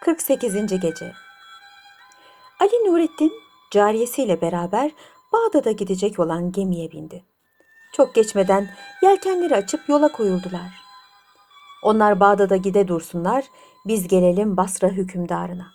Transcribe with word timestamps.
48. 0.00 0.80
Gece 0.80 1.12
Ali 2.60 2.70
Nurettin 2.84 3.32
cariyesiyle 3.70 4.40
beraber 4.40 4.90
Bağdat'a 5.32 5.70
gidecek 5.72 6.18
olan 6.18 6.52
gemiye 6.52 6.92
bindi. 6.92 7.24
Çok 7.92 8.14
geçmeden 8.14 8.68
yelkenleri 9.02 9.56
açıp 9.56 9.88
yola 9.88 10.12
koyuldular. 10.12 10.70
Onlar 11.82 12.20
Bağdat'a 12.20 12.56
gide 12.56 12.88
dursunlar, 12.88 13.44
biz 13.86 14.08
gelelim 14.08 14.56
Basra 14.56 14.88
hükümdarına. 14.88 15.66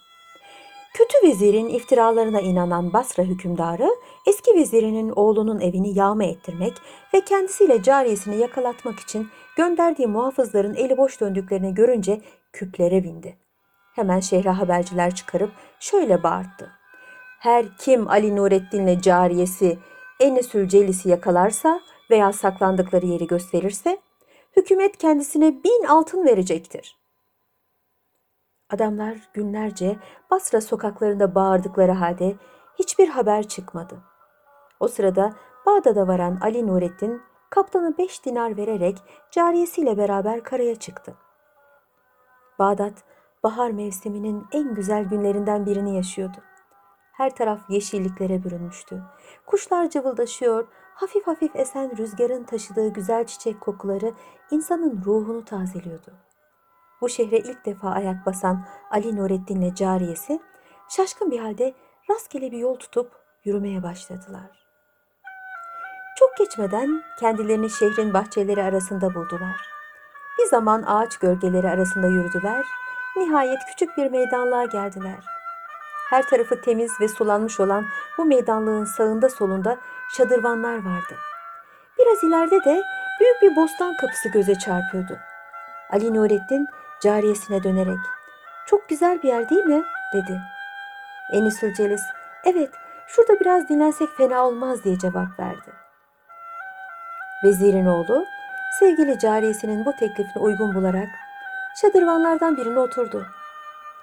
Kötü 0.93 1.27
vezirin 1.27 1.67
iftiralarına 1.67 2.41
inanan 2.41 2.93
Basra 2.93 3.23
hükümdarı 3.23 3.89
eski 4.27 4.55
vezirinin 4.55 5.09
oğlunun 5.09 5.59
evini 5.59 5.97
yağma 5.97 6.23
ettirmek 6.23 6.73
ve 7.13 7.21
kendisiyle 7.21 7.83
cariyesini 7.83 8.37
yakalatmak 8.37 8.99
için 8.99 9.27
gönderdiği 9.57 10.07
muhafızların 10.07 10.75
eli 10.75 10.97
boş 10.97 11.21
döndüklerini 11.21 11.73
görünce 11.73 12.21
küplere 12.53 13.03
bindi. 13.03 13.44
Hemen 13.95 14.19
şehre 14.19 14.49
haberciler 14.49 15.15
çıkarıp 15.15 15.51
şöyle 15.79 16.23
bağırttı. 16.23 16.71
Her 17.39 17.77
kim 17.77 18.07
Ali 18.07 18.35
Nurettin'le 18.35 19.01
cariyesi 19.01 19.79
Enesül 20.19 20.67
Celis'i 20.67 21.09
yakalarsa 21.09 21.79
veya 22.11 22.33
saklandıkları 22.33 23.05
yeri 23.05 23.27
gösterirse 23.27 23.97
hükümet 24.57 24.97
kendisine 24.97 25.63
bin 25.63 25.83
altın 25.87 26.25
verecektir. 26.25 26.97
Adamlar 28.69 29.17
günlerce 29.33 29.97
Basra 30.31 30.61
sokaklarında 30.61 31.35
bağırdıkları 31.35 31.91
halde 31.91 32.35
hiçbir 32.79 33.07
haber 33.07 33.47
çıkmadı. 33.47 33.97
O 34.79 34.87
sırada 34.87 35.33
Bağdat'a 35.65 36.07
varan 36.07 36.37
Ali 36.41 36.67
Nurettin 36.67 37.21
kaptana 37.49 37.97
beş 37.97 38.25
dinar 38.25 38.57
vererek 38.57 38.97
cariyesiyle 39.31 39.97
beraber 39.97 40.43
karaya 40.43 40.75
çıktı. 40.75 41.15
Bağdat 42.59 42.93
bahar 43.45 43.71
mevsiminin 43.71 44.47
en 44.51 44.75
güzel 44.75 45.03
günlerinden 45.03 45.65
birini 45.65 45.95
yaşıyordu. 45.95 46.37
Her 47.11 47.35
taraf 47.35 47.59
yeşilliklere 47.69 48.43
bürünmüştü. 48.43 49.03
Kuşlar 49.45 49.89
cıvıldaşıyor, 49.89 50.67
hafif 50.93 51.27
hafif 51.27 51.55
esen 51.55 51.97
rüzgarın 51.97 52.43
taşıdığı 52.43 52.93
güzel 52.93 53.25
çiçek 53.25 53.61
kokuları 53.61 54.13
insanın 54.51 55.03
ruhunu 55.05 55.45
tazeliyordu. 55.45 56.13
Bu 57.01 57.09
şehre 57.09 57.37
ilk 57.37 57.65
defa 57.65 57.89
ayak 57.89 58.25
basan 58.25 58.65
Ali 58.91 59.15
Nurettin'le 59.15 59.75
cariyesi 59.75 60.39
şaşkın 60.89 61.31
bir 61.31 61.39
halde 61.39 61.73
rastgele 62.09 62.51
bir 62.51 62.57
yol 62.57 62.75
tutup 62.75 63.11
yürümeye 63.43 63.83
başladılar. 63.83 64.65
Çok 66.19 66.37
geçmeden 66.37 67.01
kendilerini 67.19 67.69
şehrin 67.69 68.13
bahçeleri 68.13 68.63
arasında 68.63 69.15
buldular. 69.15 69.61
Bir 70.39 70.45
zaman 70.45 70.83
ağaç 70.87 71.17
gölgeleri 71.17 71.69
arasında 71.69 72.07
yürüdüler. 72.07 72.65
Nihayet 73.17 73.65
küçük 73.65 73.97
bir 73.97 74.11
meydanlığa 74.11 74.65
geldiler. 74.65 75.25
Her 76.09 76.23
tarafı 76.23 76.61
temiz 76.61 76.91
ve 77.01 77.07
sulanmış 77.07 77.59
olan 77.59 77.85
bu 78.17 78.25
meydanlığın 78.25 78.85
sağında 78.85 79.29
solunda 79.29 79.77
şadırvanlar 80.17 80.75
vardı. 80.75 81.15
Biraz 81.99 82.23
ileride 82.23 82.63
de 82.65 82.81
büyük 83.19 83.41
bir 83.41 83.55
bostan 83.55 83.97
kapısı 83.97 84.29
göze 84.29 84.55
çarpıyordu. 84.55 85.17
Ali 85.89 86.13
Nurettin 86.13 86.67
cariyesine 87.01 87.63
dönerek 87.63 87.99
"Çok 88.67 88.89
güzel 88.89 89.23
bir 89.23 89.27
yer 89.27 89.49
değil 89.49 89.65
mi?" 89.65 89.83
dedi. 90.13 90.41
Enisül 91.33 91.73
Celis 91.73 92.01
"Evet, 92.43 92.71
şurada 93.07 93.39
biraz 93.39 93.69
dinlensek 93.69 94.09
fena 94.17 94.47
olmaz." 94.47 94.83
diye 94.83 94.99
cevap 94.99 95.39
verdi. 95.39 95.71
Vezirin 97.43 97.85
oğlu 97.85 98.25
sevgili 98.79 99.19
cariyesinin 99.19 99.85
bu 99.85 99.91
teklifine 99.91 100.43
uygun 100.43 100.75
bularak 100.75 101.09
şadırvanlardan 101.81 102.57
birine 102.57 102.79
oturdu. 102.79 103.25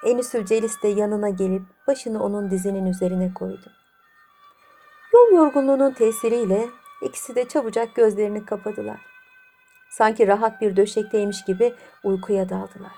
Enisül 0.04 0.44
Celis 0.44 0.82
de 0.82 0.88
yanına 0.88 1.28
gelip 1.28 1.62
başını 1.86 2.24
onun 2.24 2.50
dizinin 2.50 2.86
üzerine 2.86 3.34
koydu. 3.34 3.72
Yol 5.14 5.36
yorgunluğunun 5.36 5.90
tesiriyle 5.90 6.68
ikisi 7.02 7.34
de 7.34 7.48
çabucak 7.48 7.94
gözlerini 7.94 8.44
kapadılar. 8.44 9.00
Sanki 9.90 10.26
rahat 10.26 10.60
bir 10.60 10.76
döşekteymiş 10.76 11.44
gibi 11.44 11.74
uykuya 12.04 12.48
daldılar. 12.48 12.92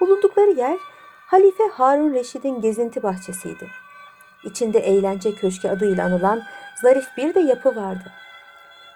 Bulundukları 0.00 0.50
yer 0.50 0.78
Halife 1.26 1.64
Harun 1.72 2.14
Reşid'in 2.14 2.60
gezinti 2.60 3.02
bahçesiydi. 3.02 3.68
İçinde 4.44 4.78
eğlence 4.78 5.34
köşkü 5.34 5.68
adıyla 5.68 6.04
anılan 6.04 6.42
zarif 6.82 7.06
bir 7.16 7.34
de 7.34 7.40
yapı 7.40 7.76
vardı. 7.76 8.12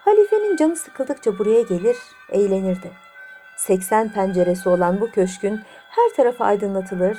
Halifenin 0.05 0.55
canı 0.55 0.75
sıkıldıkça 0.75 1.39
buraya 1.39 1.61
gelir, 1.61 1.97
eğlenirdi. 2.29 2.91
80 3.61 4.09
penceresi 4.09 4.69
olan 4.69 5.01
bu 5.01 5.11
köşkün 5.11 5.61
her 5.89 6.15
tarafı 6.15 6.43
aydınlatılır, 6.43 7.17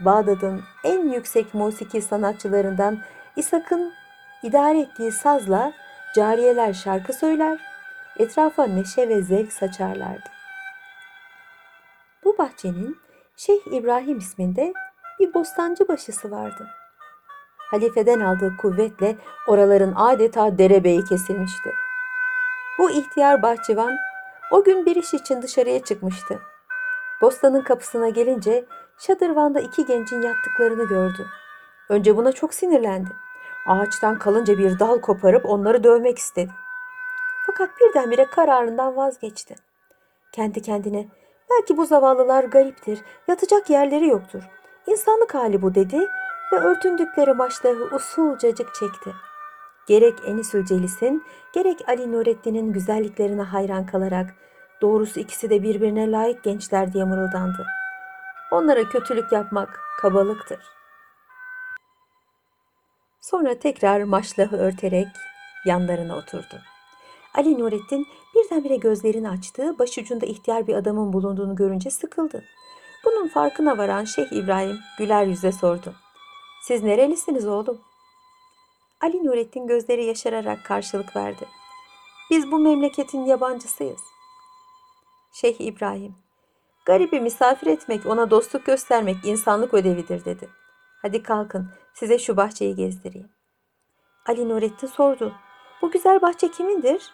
Bağdat'ın 0.00 0.62
en 0.84 1.12
yüksek 1.12 1.54
musiki 1.54 2.02
sanatçılarından 2.02 2.98
İshak'ın 3.36 3.92
idare 4.42 4.80
ettiği 4.80 5.12
sazla 5.12 5.72
cariyeler 6.14 6.72
şarkı 6.72 7.12
söyler, 7.12 7.58
etrafa 8.18 8.66
neşe 8.66 9.08
ve 9.08 9.22
zevk 9.22 9.52
saçarlardı. 9.52 10.28
Bu 12.24 12.38
bahçenin 12.38 12.96
Şeyh 13.36 13.72
İbrahim 13.72 14.18
isminde 14.18 14.72
bir 15.20 15.34
bostancı 15.34 15.88
başısı 15.88 16.30
vardı. 16.30 16.66
Halifeden 17.58 18.20
aldığı 18.20 18.56
kuvvetle 18.56 19.16
oraların 19.48 19.92
adeta 19.96 20.58
derebeyi 20.58 21.04
kesilmişti. 21.04 21.72
Bu 22.78 22.90
ihtiyar 22.90 23.42
bahçıvan 23.42 23.96
o 24.50 24.64
gün 24.64 24.86
bir 24.86 24.96
iş 24.96 25.14
için 25.14 25.42
dışarıya 25.42 25.84
çıkmıştı. 25.84 26.38
Bostanın 27.20 27.62
kapısına 27.62 28.08
gelince 28.08 28.64
şadırvanda 28.98 29.60
iki 29.60 29.86
gencin 29.86 30.22
yattıklarını 30.22 30.88
gördü. 30.88 31.26
Önce 31.88 32.16
buna 32.16 32.32
çok 32.32 32.54
sinirlendi. 32.54 33.10
Ağaçtan 33.66 34.18
kalınca 34.18 34.58
bir 34.58 34.78
dal 34.78 35.00
koparıp 35.00 35.46
onları 35.46 35.84
dövmek 35.84 36.18
istedi. 36.18 36.50
Fakat 37.46 37.70
birdenbire 37.80 38.24
kararından 38.24 38.96
vazgeçti. 38.96 39.54
Kendi 40.32 40.62
kendine 40.62 41.08
belki 41.50 41.76
bu 41.76 41.86
zavallılar 41.86 42.44
gariptir, 42.44 43.00
yatacak 43.28 43.70
yerleri 43.70 44.08
yoktur. 44.08 44.42
İnsanlık 44.86 45.34
hali 45.34 45.62
bu 45.62 45.74
dedi 45.74 46.06
ve 46.52 46.56
örtündükleri 46.56 47.32
maçları 47.32 47.94
usulcacık 47.94 48.74
çekti. 48.74 49.12
Gerek 49.90 50.18
Enisül 50.26 50.64
Celis'in 50.64 51.24
gerek 51.52 51.88
Ali 51.88 52.12
Nurettin'in 52.12 52.72
güzelliklerine 52.72 53.42
hayran 53.42 53.86
kalarak 53.86 54.34
doğrusu 54.80 55.20
ikisi 55.20 55.50
de 55.50 55.62
birbirine 55.62 56.10
layık 56.10 56.44
gençler 56.44 56.92
diye 56.92 57.04
mırıldandı. 57.04 57.66
Onlara 58.52 58.88
kötülük 58.88 59.32
yapmak 59.32 59.80
kabalıktır. 60.00 60.58
Sonra 63.20 63.58
tekrar 63.58 64.02
maşlahı 64.02 64.56
örterek 64.56 65.08
yanlarına 65.66 66.16
oturdu. 66.16 66.60
Ali 67.34 67.58
Nurettin 67.58 68.06
birdenbire 68.34 68.76
gözlerini 68.76 69.28
açtı, 69.28 69.78
başucunda 69.78 70.26
ihtiyar 70.26 70.66
bir 70.66 70.74
adamın 70.74 71.12
bulunduğunu 71.12 71.56
görünce 71.56 71.90
sıkıldı. 71.90 72.44
Bunun 73.04 73.28
farkına 73.28 73.78
varan 73.78 74.04
Şeyh 74.04 74.32
İbrahim 74.32 74.78
güler 74.98 75.26
yüzle 75.26 75.52
sordu. 75.52 75.94
Siz 76.62 76.82
nerelisiniz 76.82 77.46
oğlum? 77.46 77.89
Ali 79.00 79.24
Nurettin 79.24 79.66
gözleri 79.66 80.04
yaşararak 80.04 80.64
karşılık 80.64 81.16
verdi. 81.16 81.48
Biz 82.30 82.50
bu 82.50 82.58
memleketin 82.58 83.24
yabancısıyız. 83.24 84.00
Şeyh 85.32 85.60
İbrahim, 85.60 86.14
garibi 86.84 87.20
misafir 87.20 87.66
etmek, 87.66 88.06
ona 88.06 88.30
dostluk 88.30 88.66
göstermek 88.66 89.16
insanlık 89.24 89.74
ödevidir 89.74 90.24
dedi. 90.24 90.48
Hadi 91.02 91.22
kalkın, 91.22 91.70
size 91.94 92.18
şu 92.18 92.36
bahçeyi 92.36 92.74
gezdireyim. 92.74 93.30
Ali 94.26 94.48
Nurettin 94.48 94.86
sordu. 94.86 95.34
Bu 95.82 95.90
güzel 95.90 96.22
bahçe 96.22 96.50
kimindir? 96.50 97.10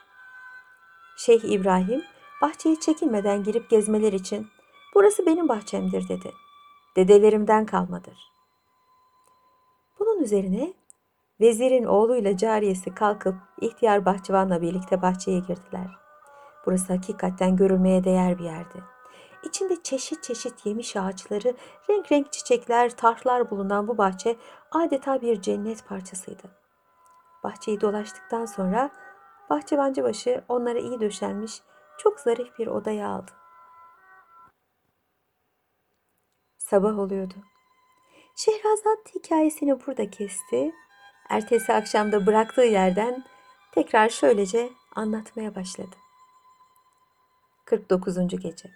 Şeyh 1.17 1.45
İbrahim, 1.45 2.05
bahçeyi 2.43 2.81
çekinmeden 2.81 3.45
girip 3.45 3.71
gezmeler 3.71 4.13
için 4.13 4.47
burası 4.95 5.27
benim 5.27 5.49
bahçemdir 5.49 6.09
dedi. 6.09 6.33
Dedelerimden 6.97 7.67
kalmadır. 7.67 8.33
Bunun 9.99 10.23
üzerine 10.23 10.73
vezirin 11.41 11.85
oğluyla 11.85 12.37
cariyesi 12.37 12.95
kalkıp 12.95 13.35
ihtiyar 13.61 14.05
bahçıvanla 14.05 14.63
birlikte 14.63 15.03
bahçeye 15.03 15.39
girdiler. 15.39 15.99
Burası 16.67 16.93
hakikaten 16.93 17.57
görülmeye 17.57 18.05
değer 18.05 18.39
bir 18.39 18.45
yerdi. 18.45 18.85
İçinde 19.45 19.83
çeşit 19.83 20.23
çeşit 20.23 20.67
yemiş 20.67 20.97
ağaçları, 20.97 21.55
renk 21.91 22.13
renk 22.13 22.33
çiçekler, 22.33 22.97
tarhlar 22.97 23.51
bulunan 23.51 23.89
bu 23.89 23.99
bahçe 23.99 24.37
adeta 24.71 25.23
bir 25.23 25.41
cennet 25.41 25.89
parçasıydı. 25.89 26.43
Bahçeyi 27.45 27.81
dolaştıktan 27.81 28.47
sonra 28.47 28.91
bahçıvancı 29.51 30.03
başı 30.03 30.45
onlara 30.49 30.79
iyi 30.79 31.01
döşenmiş 31.01 31.63
çok 31.99 32.21
zarif 32.21 32.59
bir 32.59 32.67
odaya 32.67 33.09
aldı. 33.09 33.31
Sabah 36.59 36.99
oluyordu. 36.99 37.35
Şehrazat 38.37 39.15
hikayesini 39.15 39.87
burada 39.87 40.11
kesti. 40.11 40.73
Ertesi 41.29 41.73
akşamda 41.73 42.27
bıraktığı 42.27 42.65
yerden 42.65 43.25
tekrar 43.73 44.09
şöylece 44.09 44.71
anlatmaya 44.95 45.55
başladı. 45.55 45.97
49. 47.65 48.15
Gece 48.29 48.71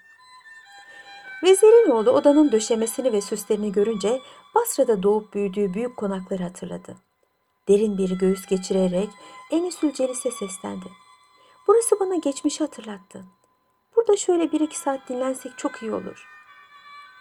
Vezirin 1.42 1.90
oğlu 1.90 2.10
odanın 2.10 2.52
döşemesini 2.52 3.12
ve 3.12 3.20
süslerini 3.20 3.72
görünce 3.72 4.20
Basra'da 4.54 5.02
doğup 5.02 5.34
büyüdüğü 5.34 5.74
büyük 5.74 5.96
konakları 5.96 6.42
hatırladı. 6.42 6.96
Derin 7.68 7.98
bir 7.98 8.18
göğüs 8.18 8.46
geçirerek 8.46 9.08
Enisül 9.50 9.92
Celis'e 9.92 10.30
seslendi. 10.30 10.86
Burası 11.68 12.00
bana 12.00 12.16
geçmişi 12.16 12.64
hatırlattı. 12.64 13.24
Burada 13.96 14.16
şöyle 14.16 14.52
bir 14.52 14.60
iki 14.60 14.78
saat 14.78 15.08
dinlensek 15.08 15.58
çok 15.58 15.82
iyi 15.82 15.92
olur. 15.92 16.26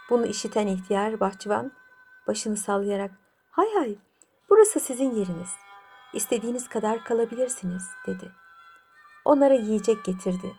Bunu 0.09 0.25
işiten 0.25 0.67
ihtiyar 0.67 1.19
bahçıvan 1.19 1.71
başını 2.27 2.57
sallayarak 2.57 3.11
hay 3.51 3.73
hay 3.73 3.95
burası 4.49 4.79
sizin 4.79 5.11
yeriniz. 5.11 5.49
İstediğiniz 6.13 6.69
kadar 6.69 7.03
kalabilirsiniz 7.03 7.83
dedi. 8.07 8.31
Onlara 9.25 9.53
yiyecek 9.53 10.05
getirdi. 10.05 10.55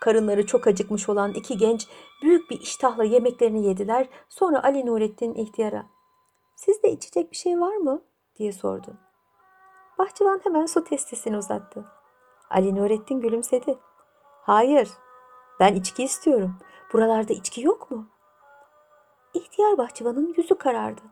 Karınları 0.00 0.46
çok 0.46 0.66
acıkmış 0.66 1.08
olan 1.08 1.32
iki 1.32 1.58
genç 1.58 1.88
büyük 2.22 2.50
bir 2.50 2.60
iştahla 2.60 3.04
yemeklerini 3.04 3.66
yediler. 3.66 4.08
Sonra 4.28 4.62
Ali 4.62 4.86
Nurettin 4.86 5.34
ihtiyara 5.34 5.86
sizde 6.56 6.90
içecek 6.92 7.30
bir 7.30 7.36
şey 7.36 7.60
var 7.60 7.76
mı 7.76 8.02
diye 8.38 8.52
sordu. 8.52 8.94
Bahçıvan 9.98 10.40
hemen 10.44 10.66
su 10.66 10.84
testisini 10.84 11.38
uzattı. 11.38 11.84
Ali 12.50 12.76
Nurettin 12.76 13.20
gülümsedi. 13.20 13.78
Hayır, 14.42 14.88
ben 15.60 15.74
içki 15.74 16.04
istiyorum. 16.04 16.58
Buralarda 16.92 17.32
içki 17.32 17.62
yok 17.62 17.90
mu? 17.90 18.08
İhtiyar 19.34 19.78
bahçıvanın 19.78 20.34
yüzü 20.36 20.54
karardı. 20.54 21.02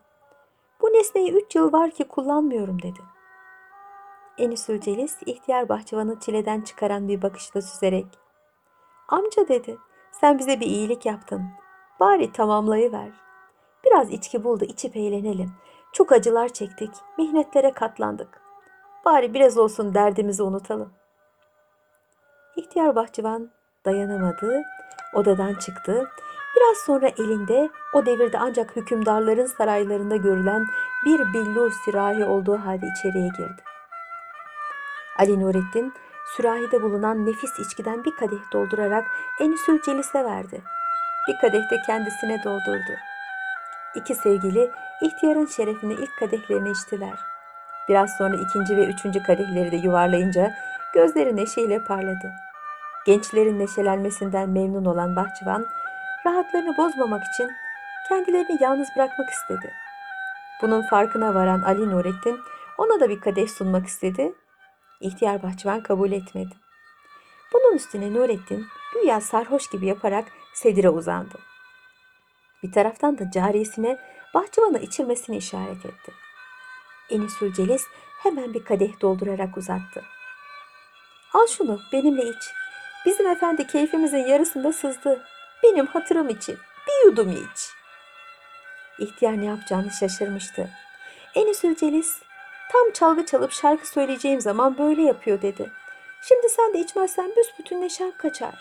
Bu 0.82 0.86
nesneyi 0.86 1.32
üç 1.32 1.54
yıl 1.54 1.72
var 1.72 1.90
ki 1.90 2.04
kullanmıyorum 2.04 2.82
dedi. 2.82 3.00
Enisül 4.38 4.80
Celis 4.80 5.16
ihtiyar 5.26 5.68
bahçıvanı 5.68 6.20
çileden 6.20 6.60
çıkaran 6.60 7.08
bir 7.08 7.22
bakışla 7.22 7.62
süzerek 7.62 8.06
Amca 9.08 9.48
dedi 9.48 9.78
sen 10.20 10.38
bize 10.38 10.60
bir 10.60 10.66
iyilik 10.66 11.06
yaptın. 11.06 11.42
Bari 12.00 12.32
tamamlayıver. 12.32 13.08
Biraz 13.84 14.10
içki 14.10 14.44
bul 14.44 14.60
da 14.60 14.64
içip 14.64 14.96
eğlenelim. 14.96 15.52
Çok 15.92 16.12
acılar 16.12 16.48
çektik, 16.48 16.90
mihnetlere 17.18 17.72
katlandık. 17.72 18.40
Bari 19.04 19.34
biraz 19.34 19.58
olsun 19.58 19.94
derdimizi 19.94 20.42
unutalım. 20.42 20.92
İhtiyar 22.56 22.96
bahçıvan 22.96 23.50
dayanamadı, 23.84 24.62
odadan 25.14 25.54
çıktı. 25.54 26.08
Biraz 26.56 26.76
sonra 26.76 27.08
elinde 27.08 27.70
o 27.92 28.06
devirde 28.06 28.38
ancak 28.38 28.76
hükümdarların 28.76 29.46
saraylarında 29.46 30.16
görülen 30.16 30.66
bir 31.06 31.20
billur 31.32 31.72
sirahi 31.84 32.24
olduğu 32.24 32.56
halde 32.56 32.86
içeriye 32.86 33.28
girdi. 33.28 33.62
Ali 35.18 35.40
Nurettin 35.40 35.94
sürahide 36.36 36.82
bulunan 36.82 37.26
nefis 37.26 37.58
içkiden 37.58 38.04
bir 38.04 38.16
kadeh 38.16 38.52
doldurarak 38.52 39.04
Enisül 39.40 39.82
Celis'e 39.82 40.24
verdi. 40.24 40.62
Bir 41.28 41.36
kadeh 41.40 41.70
de 41.70 41.76
kendisine 41.86 42.44
doldurdu. 42.44 42.92
İki 43.94 44.14
sevgili 44.14 44.70
ihtiyarın 45.02 45.46
şerefine 45.46 45.92
ilk 45.92 46.18
kadehlerini 46.18 46.70
içtiler. 46.70 47.18
Biraz 47.88 48.10
sonra 48.18 48.36
ikinci 48.36 48.76
ve 48.76 48.84
üçüncü 48.84 49.22
kadehleri 49.22 49.72
de 49.72 49.76
yuvarlayınca 49.76 50.52
gözleri 50.94 51.36
neşeyle 51.36 51.84
parladı. 51.84 52.32
Gençlerin 53.06 53.58
neşelenmesinden 53.58 54.50
memnun 54.50 54.84
olan 54.84 55.16
bahçıvan, 55.16 55.66
rahatlarını 56.26 56.76
bozmamak 56.76 57.22
için 57.34 57.50
kendilerini 58.08 58.58
yalnız 58.60 58.88
bırakmak 58.96 59.30
istedi. 59.30 59.72
Bunun 60.62 60.82
farkına 60.82 61.34
varan 61.34 61.62
Ali 61.62 61.90
Nurettin 61.90 62.40
ona 62.78 63.00
da 63.00 63.08
bir 63.08 63.20
kadeh 63.20 63.48
sunmak 63.48 63.86
istedi. 63.86 64.32
İhtiyar 65.00 65.42
bahçıvan 65.42 65.82
kabul 65.82 66.12
etmedi. 66.12 66.54
Bunun 67.52 67.74
üstüne 67.76 68.14
Nurettin 68.14 68.66
güya 68.92 69.20
sarhoş 69.20 69.70
gibi 69.70 69.86
yaparak 69.86 70.24
sedire 70.54 70.88
uzandı. 70.90 71.38
Bir 72.62 72.72
taraftan 72.72 73.18
da 73.18 73.30
cariyesine 73.30 73.98
bahçıvana 74.34 74.78
içirmesini 74.78 75.36
işaret 75.36 75.86
etti. 75.86 76.12
Enisül 77.10 77.52
Celis 77.52 77.84
hemen 78.22 78.54
bir 78.54 78.64
kadeh 78.64 79.00
doldurarak 79.00 79.56
uzattı. 79.56 80.02
Al 81.34 81.46
şunu 81.46 81.80
benimle 81.92 82.22
iç. 82.22 82.50
Bizim 83.06 83.26
efendi 83.26 83.66
keyfimizin 83.66 84.26
yarısında 84.26 84.72
sızdı. 84.72 85.24
Benim 85.62 85.86
hatırım 85.86 86.28
için 86.28 86.58
bir 86.88 87.06
yudum 87.06 87.30
iç. 87.30 87.70
İhtiyar 88.98 89.40
ne 89.40 89.44
yapacağını 89.44 89.90
şaşırmıştı. 89.90 90.70
Enisül 91.34 91.76
Celis 91.76 92.22
tam 92.72 92.90
çalgı 92.92 93.26
çalıp 93.26 93.52
şarkı 93.52 93.88
söyleyeceğim 93.88 94.40
zaman 94.40 94.78
böyle 94.78 95.02
yapıyor 95.02 95.42
dedi. 95.42 95.70
Şimdi 96.22 96.48
sen 96.48 96.74
de 96.74 96.78
içmezsen 96.78 97.32
büsbütün 97.36 97.80
neşem 97.80 98.16
kaçar. 98.18 98.54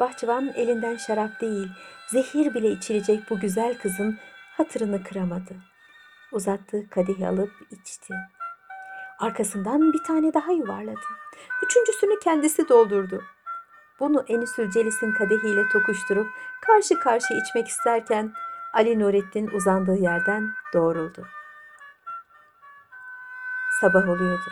Bahçıvan 0.00 0.52
elinden 0.54 0.96
şarap 0.96 1.40
değil, 1.40 1.68
zehir 2.08 2.54
bile 2.54 2.70
içilecek 2.70 3.30
bu 3.30 3.40
güzel 3.40 3.78
kızın 3.78 4.18
hatırını 4.56 5.04
kıramadı. 5.04 5.56
Uzattığı 6.32 6.90
kadehi 6.90 7.28
alıp 7.28 7.52
içti. 7.70 8.14
Arkasından 9.18 9.92
bir 9.92 10.04
tane 10.04 10.34
daha 10.34 10.52
yuvarladı. 10.52 11.00
Üçüncüsünü 11.62 12.18
kendisi 12.18 12.68
doldurdu. 12.68 13.22
Bunu 14.00 14.24
Enisül 14.28 14.70
Celis'in 14.70 15.12
kadehiyle 15.12 15.68
tokuşturup 15.68 16.26
karşı 16.66 16.98
karşı 17.00 17.34
içmek 17.34 17.68
isterken 17.68 18.32
Ali 18.74 18.98
Nurettin 18.98 19.46
uzandığı 19.46 19.96
yerden 19.96 20.50
doğruldu. 20.74 21.26
Sabah 23.80 24.08
oluyordu. 24.08 24.50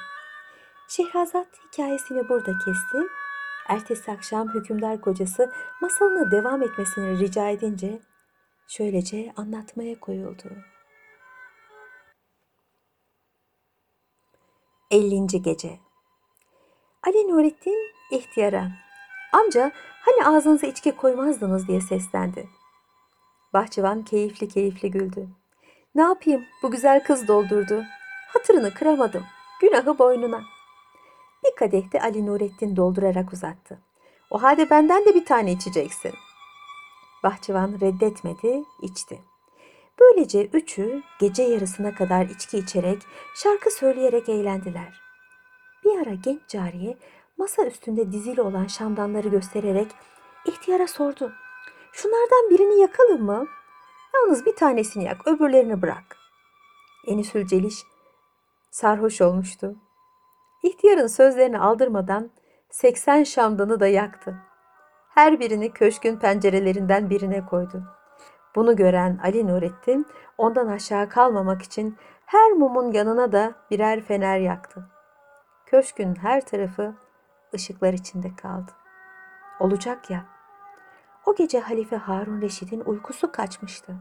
Şehrazat 0.88 1.46
hikayesini 1.64 2.28
burada 2.28 2.52
kesti. 2.64 2.98
Ertesi 3.68 4.12
akşam 4.12 4.54
hükümdar 4.54 5.00
kocası 5.00 5.52
masalına 5.80 6.30
devam 6.30 6.62
etmesini 6.62 7.18
rica 7.18 7.48
edince 7.48 8.00
şöylece 8.68 9.32
anlatmaya 9.36 10.00
koyuldu. 10.00 10.48
50. 14.90 15.26
Gece 15.42 15.78
Ali 17.02 17.28
Nurettin 17.28 17.92
ihtiyara 18.10 18.85
Amca 19.32 19.72
hani 20.00 20.26
ağzınıza 20.26 20.66
içki 20.66 20.96
koymazdınız 20.96 21.68
diye 21.68 21.80
seslendi. 21.80 22.48
Bahçıvan 23.52 24.02
keyifli 24.02 24.48
keyifli 24.48 24.90
güldü. 24.90 25.28
Ne 25.94 26.02
yapayım 26.02 26.44
bu 26.62 26.70
güzel 26.70 27.04
kız 27.04 27.28
doldurdu. 27.28 27.84
Hatırını 28.28 28.74
kıramadım. 28.74 29.24
Günahı 29.60 29.98
boynuna. 29.98 30.42
Bir 31.44 31.56
kadeh 31.56 31.92
de 31.92 32.00
Ali 32.00 32.26
Nurettin 32.26 32.76
doldurarak 32.76 33.32
uzattı. 33.32 33.78
O 34.30 34.42
halde 34.42 34.70
benden 34.70 35.04
de 35.04 35.14
bir 35.14 35.24
tane 35.24 35.52
içeceksin. 35.52 36.12
Bahçıvan 37.22 37.80
reddetmedi, 37.80 38.64
içti. 38.82 39.20
Böylece 40.00 40.46
üçü 40.46 41.02
gece 41.20 41.42
yarısına 41.42 41.94
kadar 41.94 42.26
içki 42.26 42.58
içerek, 42.58 43.02
şarkı 43.34 43.70
söyleyerek 43.70 44.28
eğlendiler. 44.28 45.00
Bir 45.84 45.98
ara 45.98 46.14
genç 46.14 46.40
cariye 46.48 46.98
masa 47.36 47.66
üstünde 47.66 48.12
dizili 48.12 48.42
olan 48.42 48.66
şamdanları 48.66 49.28
göstererek 49.28 49.88
ihtiyara 50.46 50.86
sordu. 50.86 51.32
Şunlardan 51.92 52.50
birini 52.50 52.80
yakalım 52.80 53.22
mı? 53.22 53.46
Yalnız 54.14 54.46
bir 54.46 54.56
tanesini 54.56 55.04
yak, 55.04 55.26
öbürlerini 55.26 55.82
bırak. 55.82 56.16
Enisül 57.06 57.46
Celiş 57.46 57.82
sarhoş 58.70 59.20
olmuştu. 59.20 59.76
İhtiyarın 60.62 61.06
sözlerini 61.06 61.58
aldırmadan 61.58 62.30
80 62.70 63.24
şamdanı 63.24 63.80
da 63.80 63.86
yaktı. 63.86 64.36
Her 65.14 65.40
birini 65.40 65.72
köşkün 65.72 66.16
pencerelerinden 66.16 67.10
birine 67.10 67.46
koydu. 67.46 67.82
Bunu 68.54 68.76
gören 68.76 69.20
Ali 69.22 69.46
Nurettin 69.46 70.06
ondan 70.38 70.66
aşağı 70.66 71.08
kalmamak 71.08 71.62
için 71.62 71.96
her 72.26 72.52
mumun 72.52 72.92
yanına 72.92 73.32
da 73.32 73.54
birer 73.70 74.00
fener 74.00 74.38
yaktı. 74.38 74.88
Köşkün 75.66 76.14
her 76.14 76.46
tarafı 76.46 76.94
ışıklar 77.54 77.92
içinde 77.92 78.36
kaldı. 78.36 78.72
Olacak 79.60 80.10
ya. 80.10 80.24
O 81.26 81.34
gece 81.34 81.60
Halife 81.60 81.96
Harun 81.96 82.40
Reşid'in 82.40 82.80
uykusu 82.80 83.32
kaçmıştı. 83.32 83.96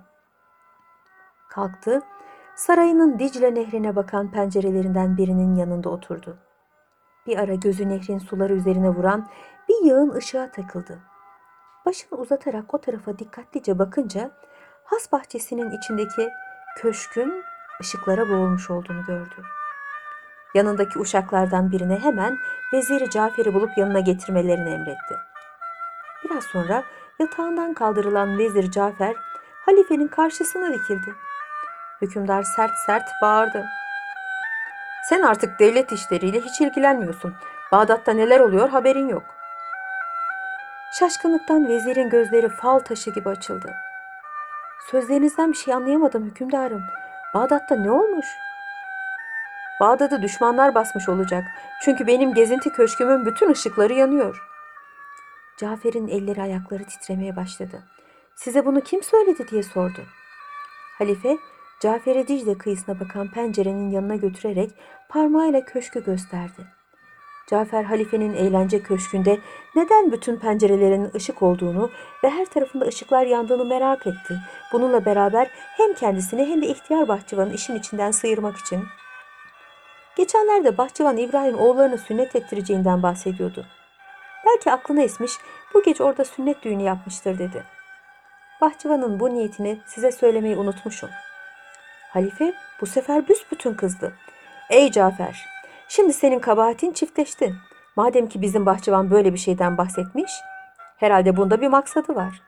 Kalktı, 1.50 2.02
sarayının 2.56 3.20
Dicle 3.20 3.56
nehrine 3.56 3.96
bakan 3.96 4.32
pencerelerinden 4.32 5.18
birinin 5.18 5.56
yanında 5.56 5.90
oturdu. 5.90 6.38
Bir 7.28 7.38
ara 7.38 7.56
gözü 7.56 7.90
nehrin 7.90 8.20
suları 8.20 8.54
üzerine 8.54 8.90
vuran 8.90 9.30
bir 9.70 9.86
yağın 9.86 10.10
ışığa 10.10 10.52
takıldı. 10.52 11.00
Başını 11.86 12.20
uzatarak 12.20 12.74
o 12.74 12.82
tarafa 12.82 13.20
dikkatlice 13.20 13.80
bakınca 13.80 14.32
has 14.84 15.12
bahçesinin 15.12 15.72
içindeki 15.72 16.30
köşkün 16.78 17.44
ışıklara 17.82 18.30
boğulmuş 18.30 18.70
olduğunu 18.70 19.04
gördü. 19.06 19.44
Yanındaki 20.55 21.00
uşaklardan 21.00 21.71
birine 21.71 22.00
hemen 22.00 22.38
Veziri 22.74 23.09
Cafer'i 23.09 23.53
bulup 23.53 23.77
yanına 23.77 24.00
getirmelerini 24.00 24.69
emretti. 24.69 25.15
Biraz 26.24 26.43
sonra 26.43 26.83
yatağından 27.19 27.74
kaldırılan 27.74 28.38
Vezir 28.38 28.71
Cafer 28.71 29.15
halifenin 29.65 30.07
karşısına 30.07 30.74
dikildi. 30.74 31.15
Hükümdar 32.01 32.43
sert 32.43 32.71
sert 32.85 33.09
bağırdı. 33.21 33.65
Sen 35.09 35.21
artık 35.21 35.59
devlet 35.59 35.91
işleriyle 35.91 36.41
hiç 36.41 36.62
ilgilenmiyorsun. 36.62 37.33
Bağdat'ta 37.71 38.13
neler 38.13 38.39
oluyor 38.39 38.69
haberin 38.69 39.07
yok. 39.07 39.24
Şaşkınlıktan 41.00 41.67
vezirin 41.67 42.09
gözleri 42.09 42.50
fal 42.50 42.79
taşı 42.79 43.12
gibi 43.12 43.29
açıldı. 43.29 43.74
Sözlerinizden 44.91 45.51
bir 45.51 45.57
şey 45.57 45.74
anlayamadım 45.74 46.25
hükümdarım. 46.25 46.83
Bağdat'ta 47.33 47.75
ne 47.75 47.91
olmuş? 47.91 48.25
Bağdat'ı 49.79 50.22
düşmanlar 50.22 50.75
basmış 50.75 51.10
olacak. 51.10 51.44
Çünkü 51.84 52.08
benim 52.08 52.34
gezinti 52.34 52.70
köşkümün 52.70 53.25
bütün 53.25 53.51
ışıkları 53.51 53.94
yanıyor. 53.94 54.44
Cafer'in 55.58 56.08
elleri 56.08 56.41
ayakları 56.41 56.84
titremeye 56.84 57.36
başladı. 57.36 57.84
Size 58.36 58.65
bunu 58.65 58.82
kim 58.82 59.03
söyledi 59.03 59.48
diye 59.48 59.63
sordu. 59.63 60.01
Halife 60.98 61.38
Cafer'e 61.79 62.27
Dicle 62.27 62.58
kıyısına 62.58 63.00
bakan 63.00 63.32
pencerenin 63.32 63.89
yanına 63.89 64.15
götürerek 64.15 64.72
parmağıyla 65.10 65.65
köşkü 65.65 66.03
gösterdi. 66.03 66.67
Cafer 67.48 67.84
halifenin 67.84 68.34
eğlence 68.34 68.84
köşkünde 68.84 69.39
neden 69.75 70.12
bütün 70.12 70.39
pencerelerin 70.39 71.12
ışık 71.15 71.41
olduğunu 71.41 71.91
ve 72.24 72.29
her 72.29 72.46
tarafında 72.46 72.86
ışıklar 72.86 73.25
yandığını 73.25 73.65
merak 73.65 74.08
etti. 74.08 74.38
Bununla 74.74 75.05
beraber 75.05 75.48
hem 75.53 75.94
kendisini 75.94 76.46
hem 76.46 76.62
de 76.62 76.67
ihtiyar 76.67 77.08
bahçıvanı 77.08 77.53
işin 77.53 77.75
içinden 77.75 78.12
sıyırmak 78.12 78.58
için. 78.58 78.84
Geçenlerde 80.15 80.77
bahçıvan 80.77 81.17
İbrahim 81.17 81.60
oğullarını 81.60 81.98
sünnet 81.98 82.36
ettireceğinden 82.36 83.03
bahsediyordu. 83.03 83.65
Belki 84.45 84.72
aklına 84.72 85.01
esmiş 85.01 85.31
bu 85.74 85.84
gece 85.84 86.03
orada 86.03 86.25
sünnet 86.25 86.63
düğünü 86.63 86.84
yapmıştır 86.84 87.39
dedi. 87.39 87.63
Bahçıvanın 88.62 89.19
bu 89.19 89.29
niyetini 89.29 89.79
size 89.86 90.12
söylemeyi 90.12 90.57
unutmuşum. 90.57 91.10
Halife 92.10 92.53
bu 92.81 92.86
sefer 92.86 93.27
büsbütün 93.27 93.74
kızdı. 93.74 94.13
Ey 94.69 94.91
Cafer, 94.91 95.45
şimdi 95.88 96.13
senin 96.13 96.39
kabahatin 96.39 96.91
çiftleşti. 96.91 97.55
Madem 97.95 98.29
ki 98.29 98.41
bizim 98.41 98.65
bahçıvan 98.65 99.12
böyle 99.12 99.34
bir 99.34 99.38
şeyden 99.38 99.77
bahsetmiş, 99.77 100.31
herhalde 100.98 101.38
bunda 101.38 101.62
bir 101.62 101.67
maksadı 101.67 102.15
var. 102.15 102.41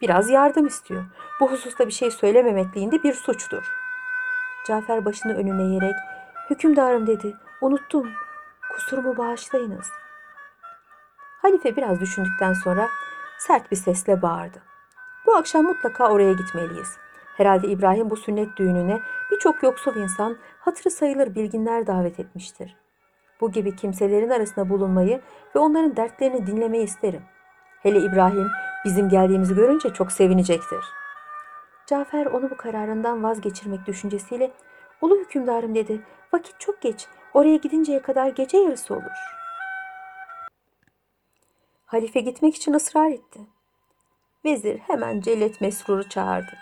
Biraz 0.00 0.30
yardım 0.30 0.66
istiyor. 0.66 1.04
Bu 1.40 1.50
hususta 1.50 1.86
bir 1.86 1.92
şey 1.92 2.10
söylememekliğinde 2.10 3.02
bir 3.02 3.14
suçtur. 3.14 3.72
Cafer 4.66 5.04
başını 5.04 5.34
önüne 5.34 5.72
eğerek, 5.72 5.94
hükümdarım 6.50 7.06
dedi, 7.06 7.36
unuttum, 7.60 8.10
kusurumu 8.72 9.16
bağışlayınız. 9.16 9.86
Halife 11.42 11.76
biraz 11.76 12.00
düşündükten 12.00 12.52
sonra 12.52 12.88
sert 13.38 13.70
bir 13.70 13.76
sesle 13.76 14.22
bağırdı. 14.22 14.62
Bu 15.26 15.36
akşam 15.36 15.64
mutlaka 15.64 16.08
oraya 16.08 16.32
gitmeliyiz. 16.32 16.96
Herhalde 17.36 17.68
İbrahim 17.68 18.10
bu 18.10 18.16
sünnet 18.16 18.56
düğününe 18.56 19.00
birçok 19.30 19.62
yoksul 19.62 19.96
insan, 19.96 20.36
hatırı 20.60 20.90
sayılır 20.90 21.34
bilginler 21.34 21.86
davet 21.86 22.20
etmiştir. 22.20 22.76
Bu 23.40 23.52
gibi 23.52 23.76
kimselerin 23.76 24.30
arasında 24.30 24.68
bulunmayı 24.68 25.20
ve 25.54 25.58
onların 25.58 25.96
dertlerini 25.96 26.46
dinlemeyi 26.46 26.84
isterim. 26.84 27.22
Hele 27.82 27.98
İbrahim 27.98 28.46
bizim 28.84 29.08
geldiğimizi 29.08 29.54
görünce 29.54 29.92
çok 29.92 30.12
sevinecektir. 30.12 30.84
Cafer 31.86 32.26
onu 32.26 32.50
bu 32.50 32.56
kararından 32.56 33.22
vazgeçirmek 33.22 33.86
düşüncesiyle 33.86 34.50
Ulu 35.02 35.18
hükümdarım 35.18 35.74
dedi. 35.74 36.02
Vakit 36.32 36.60
çok 36.60 36.82
geç. 36.82 37.06
Oraya 37.34 37.56
gidinceye 37.56 38.02
kadar 38.02 38.28
gece 38.28 38.58
yarısı 38.58 38.94
olur. 38.94 39.38
Halife 41.86 42.20
gitmek 42.20 42.56
için 42.56 42.72
ısrar 42.72 43.10
etti. 43.10 43.40
Vezir 44.44 44.78
hemen 44.78 45.20
Cellet 45.20 45.60
Mesrur'u 45.60 46.08
çağırdı. 46.08 46.52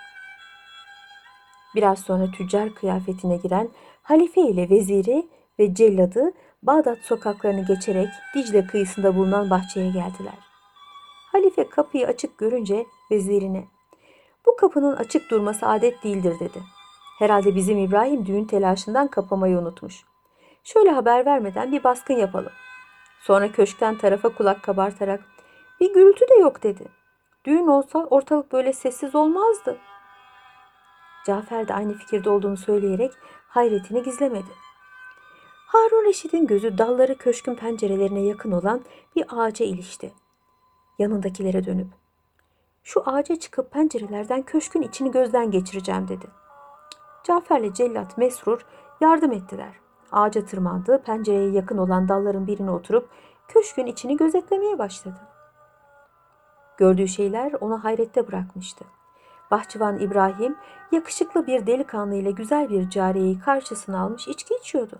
Biraz 1.74 2.00
sonra 2.00 2.30
tüccar 2.30 2.74
kıyafetine 2.74 3.36
giren 3.36 3.68
halife 4.02 4.40
ile 4.40 4.70
veziri 4.70 5.28
ve 5.58 5.74
celladı 5.74 6.32
Bağdat 6.62 6.98
sokaklarını 6.98 7.66
geçerek 7.66 8.08
Dicle 8.34 8.66
kıyısında 8.66 9.16
bulunan 9.16 9.50
bahçeye 9.50 9.86
geldiler. 9.86 10.38
Halife 11.32 11.68
kapıyı 11.68 12.06
açık 12.06 12.38
görünce 12.38 12.86
vezirine 13.10 13.64
bu 14.46 14.56
kapının 14.56 14.96
açık 14.96 15.30
durması 15.30 15.66
adet 15.66 16.04
değildir 16.04 16.34
dedi. 16.40 16.75
Herhalde 17.18 17.54
bizim 17.54 17.78
İbrahim 17.78 18.26
düğün 18.26 18.44
telaşından 18.44 19.08
kapamayı 19.08 19.58
unutmuş. 19.58 20.04
Şöyle 20.64 20.90
haber 20.90 21.26
vermeden 21.26 21.72
bir 21.72 21.84
baskın 21.84 22.14
yapalım. 22.14 22.52
Sonra 23.20 23.52
köşkten 23.52 23.98
tarafa 23.98 24.28
kulak 24.28 24.62
kabartarak 24.62 25.20
bir 25.80 25.94
gürültü 25.94 26.28
de 26.28 26.34
yok 26.34 26.62
dedi. 26.62 26.88
Düğün 27.44 27.66
olsa 27.66 27.98
ortalık 27.98 28.52
böyle 28.52 28.72
sessiz 28.72 29.14
olmazdı. 29.14 29.78
Cafer 31.26 31.68
de 31.68 31.74
aynı 31.74 31.94
fikirde 31.94 32.30
olduğunu 32.30 32.56
söyleyerek 32.56 33.12
hayretini 33.48 34.02
gizlemedi. 34.02 34.50
Harun 35.66 36.04
Reşit'in 36.04 36.46
gözü 36.46 36.78
dalları 36.78 37.18
köşkün 37.18 37.54
pencerelerine 37.54 38.20
yakın 38.20 38.52
olan 38.52 38.84
bir 39.16 39.24
ağaca 39.28 39.66
ilişti. 39.66 40.12
Yanındakilere 40.98 41.64
dönüp 41.64 41.88
şu 42.84 43.02
ağaca 43.06 43.36
çıkıp 43.36 43.70
pencerelerden 43.70 44.42
köşkün 44.42 44.82
içini 44.82 45.10
gözden 45.10 45.50
geçireceğim 45.50 46.08
dedi. 46.08 46.26
Cafer'le 47.26 47.72
cellat 47.72 48.18
Mesrur 48.18 48.60
yardım 49.00 49.32
ettiler. 49.32 49.80
Ağaca 50.12 50.44
tırmandı, 50.44 51.02
pencereye 51.02 51.50
yakın 51.50 51.78
olan 51.78 52.08
dalların 52.08 52.46
birine 52.46 52.70
oturup 52.70 53.08
köşkün 53.48 53.86
içini 53.86 54.16
gözetlemeye 54.16 54.78
başladı. 54.78 55.20
Gördüğü 56.76 57.08
şeyler 57.08 57.52
onu 57.60 57.84
hayrette 57.84 58.28
bırakmıştı. 58.28 58.84
Bahçıvan 59.50 59.98
İbrahim 59.98 60.56
yakışıklı 60.92 61.46
bir 61.46 61.66
delikanlı 61.66 62.14
ile 62.14 62.30
güzel 62.30 62.70
bir 62.70 62.90
cariyeyi 62.90 63.38
karşısına 63.38 64.00
almış 64.00 64.28
içki 64.28 64.54
içiyordu. 64.54 64.98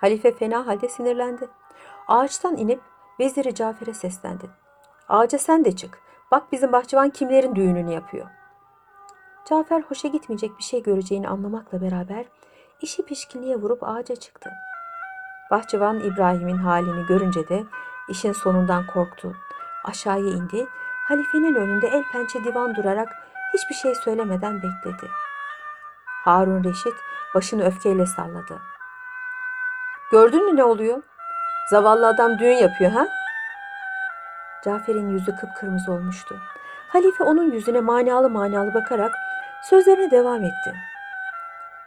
Halife 0.00 0.34
fena 0.34 0.66
halde 0.66 0.88
sinirlendi. 0.88 1.48
Ağaçtan 2.08 2.56
inip 2.56 2.80
veziri 3.20 3.54
Cafer'e 3.54 3.94
seslendi. 3.94 4.50
Ağaca 5.08 5.38
sen 5.38 5.64
de 5.64 5.76
çık. 5.76 5.98
Bak 6.30 6.52
bizim 6.52 6.72
bahçıvan 6.72 7.10
kimlerin 7.10 7.54
düğününü 7.54 7.92
yapıyor. 7.92 8.26
Cafer 9.48 9.80
hoşa 9.80 10.08
gitmeyecek 10.08 10.58
bir 10.58 10.62
şey 10.62 10.82
göreceğini 10.82 11.28
anlamakla 11.28 11.82
beraber 11.82 12.24
işi 12.80 13.04
pişkinliğe 13.04 13.56
vurup 13.56 13.82
ağaca 13.82 14.16
çıktı. 14.16 14.50
Bahçıvan 15.50 16.00
İbrahim'in 16.00 16.56
halini 16.56 17.06
görünce 17.06 17.48
de 17.48 17.64
işin 18.08 18.32
sonundan 18.32 18.86
korktu. 18.86 19.36
Aşağıya 19.84 20.30
indi, 20.30 20.66
halifenin 21.08 21.54
önünde 21.54 21.88
el 21.88 22.04
pençe 22.12 22.44
divan 22.44 22.74
durarak 22.74 23.08
hiçbir 23.54 23.74
şey 23.74 23.94
söylemeden 23.94 24.56
bekledi. 24.56 25.10
Harun 26.24 26.64
Reşit 26.64 26.94
başını 27.34 27.64
öfkeyle 27.64 28.06
salladı. 28.06 28.60
Gördün 30.12 30.46
mü 30.46 30.56
ne 30.56 30.64
oluyor? 30.64 31.02
Zavallı 31.70 32.06
adam 32.06 32.38
düğün 32.38 32.56
yapıyor 32.56 32.90
ha? 32.90 33.06
Cafer'in 34.64 35.08
yüzü 35.08 35.36
kıpkırmızı 35.36 35.92
olmuştu. 35.92 36.40
Halife 36.94 37.24
onun 37.24 37.52
yüzüne 37.52 37.80
manalı 37.80 38.30
manalı 38.30 38.74
bakarak 38.74 39.14
sözlerine 39.62 40.10
devam 40.10 40.42
etti. 40.44 40.74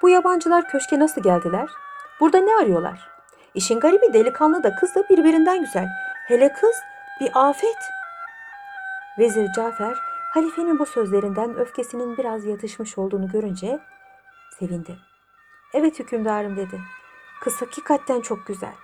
Bu 0.02 0.10
yabancılar 0.10 0.68
köşke 0.68 1.00
nasıl 1.00 1.24
geldiler? 1.24 1.70
Burada 2.20 2.38
ne 2.38 2.56
arıyorlar? 2.56 3.10
İşin 3.54 3.80
garibi 3.80 4.14
delikanlı 4.14 4.64
da 4.64 4.76
kız 4.76 4.96
da 4.96 5.10
birbirinden 5.10 5.60
güzel. 5.60 5.88
Hele 6.28 6.54
kız 6.54 6.76
bir 7.22 7.32
afet. 7.34 7.78
Vezir 9.20 9.54
Cafer 9.56 9.98
halifenin 10.34 10.80
bu 10.80 10.86
sözlerinden 10.86 11.56
öfkesinin 11.58 12.18
biraz 12.18 12.46
yatışmış 12.46 12.98
olduğunu 12.98 13.32
görünce 13.32 13.80
sevindi. 14.60 14.98
Evet 15.74 16.00
hükümdarım 16.00 16.58
dedi. 16.58 16.82
Kız 17.42 17.62
hakikaten 17.62 18.22
çok 18.22 18.48
güzel. 18.48 18.76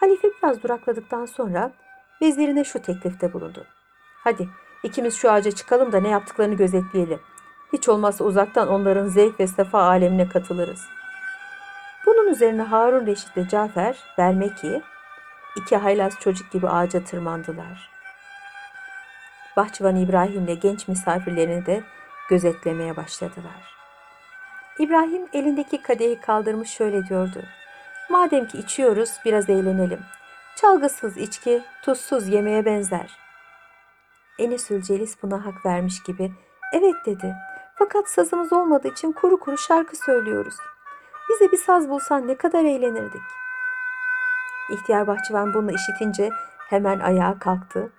Halife 0.00 0.28
biraz 0.38 0.62
durakladıktan 0.62 1.26
sonra 1.26 1.72
vezirine 2.22 2.64
şu 2.64 2.82
teklifte 2.82 3.32
bulundu. 3.32 3.66
Hadi 4.24 4.48
ikimiz 4.82 5.16
şu 5.16 5.32
ağaca 5.32 5.50
çıkalım 5.50 5.92
da 5.92 6.00
ne 6.00 6.08
yaptıklarını 6.08 6.54
gözetleyelim. 6.54 7.20
Hiç 7.72 7.88
olmazsa 7.88 8.24
uzaktan 8.24 8.68
onların 8.68 9.06
zevk 9.08 9.40
ve 9.40 9.46
sefa 9.46 9.82
alemine 9.82 10.28
katılırız. 10.28 10.80
Bunun 12.06 12.28
üzerine 12.28 12.62
Harun 12.62 13.06
Reşit 13.06 13.36
ve 13.36 13.48
Cafer, 13.48 13.98
Bermeki, 14.18 14.82
iki 15.56 15.76
haylaz 15.76 16.12
çocuk 16.20 16.52
gibi 16.52 16.68
ağaca 16.68 17.04
tırmandılar. 17.04 17.90
Bahçıvan 19.56 19.96
İbrahim 19.96 20.44
ile 20.44 20.54
genç 20.54 20.88
misafirlerini 20.88 21.66
de 21.66 21.82
gözetlemeye 22.28 22.96
başladılar. 22.96 23.78
İbrahim 24.78 25.28
elindeki 25.32 25.82
kadehi 25.82 26.20
kaldırmış 26.20 26.70
şöyle 26.70 27.06
diyordu. 27.06 27.42
Madem 28.10 28.46
ki 28.48 28.58
içiyoruz 28.58 29.10
biraz 29.24 29.50
eğlenelim. 29.50 30.00
Çalgısız 30.56 31.16
içki 31.16 31.62
tuzsuz 31.82 32.28
yemeğe 32.28 32.64
benzer. 32.64 33.27
Enesül 34.38 34.82
Celis 34.82 35.22
buna 35.22 35.46
hak 35.46 35.66
vermiş 35.66 36.02
gibi 36.02 36.32
evet 36.72 36.94
dedi. 37.06 37.34
Fakat 37.74 38.08
sazımız 38.08 38.52
olmadığı 38.52 38.88
için 38.88 39.12
kuru 39.12 39.40
kuru 39.40 39.58
şarkı 39.58 39.96
söylüyoruz. 39.96 40.54
Bize 41.28 41.52
bir 41.52 41.56
saz 41.56 41.88
bulsan 41.88 42.28
ne 42.28 42.34
kadar 42.36 42.64
eğlenirdik. 42.64 43.22
İhtiyar 44.70 45.06
bahçıvan 45.06 45.54
bunu 45.54 45.72
işitince 45.72 46.30
hemen 46.58 47.00
ayağa 47.00 47.38
kalktı. 47.38 47.92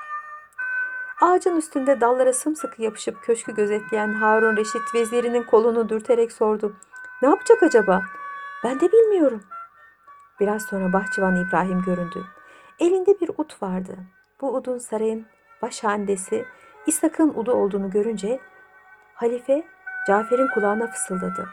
Ağacın 1.22 1.58
üstünde 1.58 2.01
dallara 2.01 2.34
sımsıkı 2.34 2.81
yapışıp 2.81 3.22
köşkü 3.24 3.55
gözetleyen 3.55 4.13
Harun 4.13 4.58
Reşit 4.58 4.96
vezirinin 4.96 5.43
kolunu 5.43 5.89
dürterek 5.89 6.31
sordu. 6.31 6.75
Ne 7.22 7.29
yapacak 7.29 7.63
acaba? 7.63 8.01
Ben 8.63 8.79
de 8.79 8.91
bilmiyorum. 8.91 9.43
Biraz 10.39 10.65
sonra 10.65 10.93
bahçıvan 10.93 11.36
İbrahim 11.36 11.81
göründü. 11.81 12.25
Elinde 12.79 13.19
bir 13.22 13.29
ut 13.38 13.63
vardı. 13.63 13.98
Bu 14.41 14.55
udun 14.55 14.77
sarayın 14.77 15.25
başhandesi 15.62 16.46
İshak'ın 16.88 17.34
udu 17.36 17.51
olduğunu 17.51 17.89
görünce 17.89 18.39
halife 19.13 19.63
Cafer'in 20.08 20.48
kulağına 20.48 20.88
fısıldadı. 20.88 21.50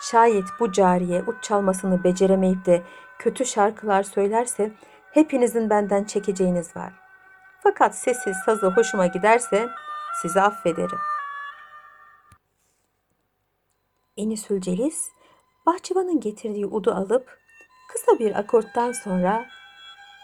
Şayet 0.00 0.44
bu 0.60 0.72
cariye 0.72 1.22
ut 1.22 1.42
çalmasını 1.42 2.04
beceremeyip 2.04 2.66
de 2.66 2.82
kötü 3.18 3.46
şarkılar 3.46 4.02
söylerse 4.02 4.72
hepinizin 5.10 5.70
benden 5.70 6.04
çekeceğiniz 6.04 6.76
var. 6.76 6.92
Fakat 7.62 7.98
sesi 7.98 8.32
sazı 8.46 8.66
hoşuma 8.66 9.06
giderse 9.06 9.68
sizi 10.22 10.40
affederim. 10.40 10.98
Enisül 14.16 14.60
Celis, 14.60 15.10
bahçıvanın 15.66 16.20
getirdiği 16.20 16.66
udu 16.66 16.92
alıp 16.92 17.38
kısa 17.92 18.18
bir 18.18 18.38
akorttan 18.38 18.92
sonra 18.92 19.46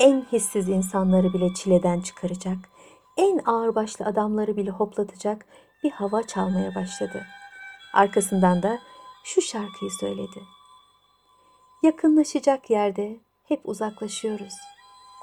en 0.00 0.26
hissiz 0.32 0.68
insanları 0.68 1.32
bile 1.32 1.54
çileden 1.54 2.00
çıkaracak, 2.00 2.58
en 3.16 3.40
ağırbaşlı 3.44 4.04
adamları 4.04 4.56
bile 4.56 4.70
hoplatacak 4.70 5.46
bir 5.82 5.90
hava 5.90 6.22
çalmaya 6.22 6.74
başladı. 6.74 7.26
Arkasından 7.94 8.62
da 8.62 8.78
şu 9.24 9.42
şarkıyı 9.42 9.90
söyledi. 9.90 10.42
Yakınlaşacak 11.82 12.70
yerde 12.70 13.16
hep 13.48 13.60
uzaklaşıyoruz. 13.64 14.54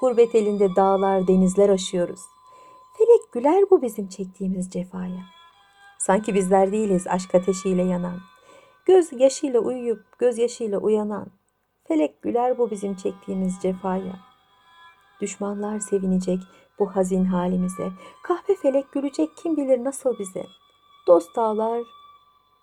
Gurbet 0.00 0.34
elinde 0.34 0.76
dağlar, 0.76 1.26
denizler 1.28 1.68
aşıyoruz. 1.68 2.20
Felek 2.98 3.32
güler 3.32 3.70
bu 3.70 3.82
bizim 3.82 4.08
çektiğimiz 4.08 4.70
cefaya. 4.70 5.22
Sanki 5.98 6.34
bizler 6.34 6.72
değiliz 6.72 7.06
aşk 7.06 7.34
ateşiyle 7.34 7.82
yanan. 7.82 8.18
Göz 8.86 9.12
yaşıyla 9.12 9.60
uyuyup 9.60 10.18
göz 10.18 10.38
yaşıyla 10.38 10.78
uyanan. 10.78 11.26
Felek 11.84 12.22
güler 12.22 12.58
bu 12.58 12.70
bizim 12.70 12.94
çektiğimiz 12.94 13.58
cefaya. 13.62 14.31
Düşmanlar 15.22 15.78
sevinecek 15.78 16.40
bu 16.78 16.96
hazin 16.96 17.24
halimize. 17.24 17.92
Kahpe 18.22 18.54
felek 18.56 18.92
gülecek 18.92 19.36
kim 19.36 19.56
bilir 19.56 19.84
nasıl 19.84 20.18
bize. 20.18 20.46
Dost 21.06 21.38
ağlar, 21.38 21.82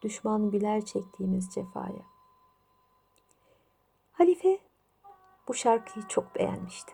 düşman 0.01 0.51
güler 0.51 0.85
çektiğimiz 0.85 1.49
cefaya. 1.49 2.03
Halife 4.11 4.59
bu 5.47 5.53
şarkıyı 5.53 6.07
çok 6.07 6.35
beğenmişti. 6.35 6.93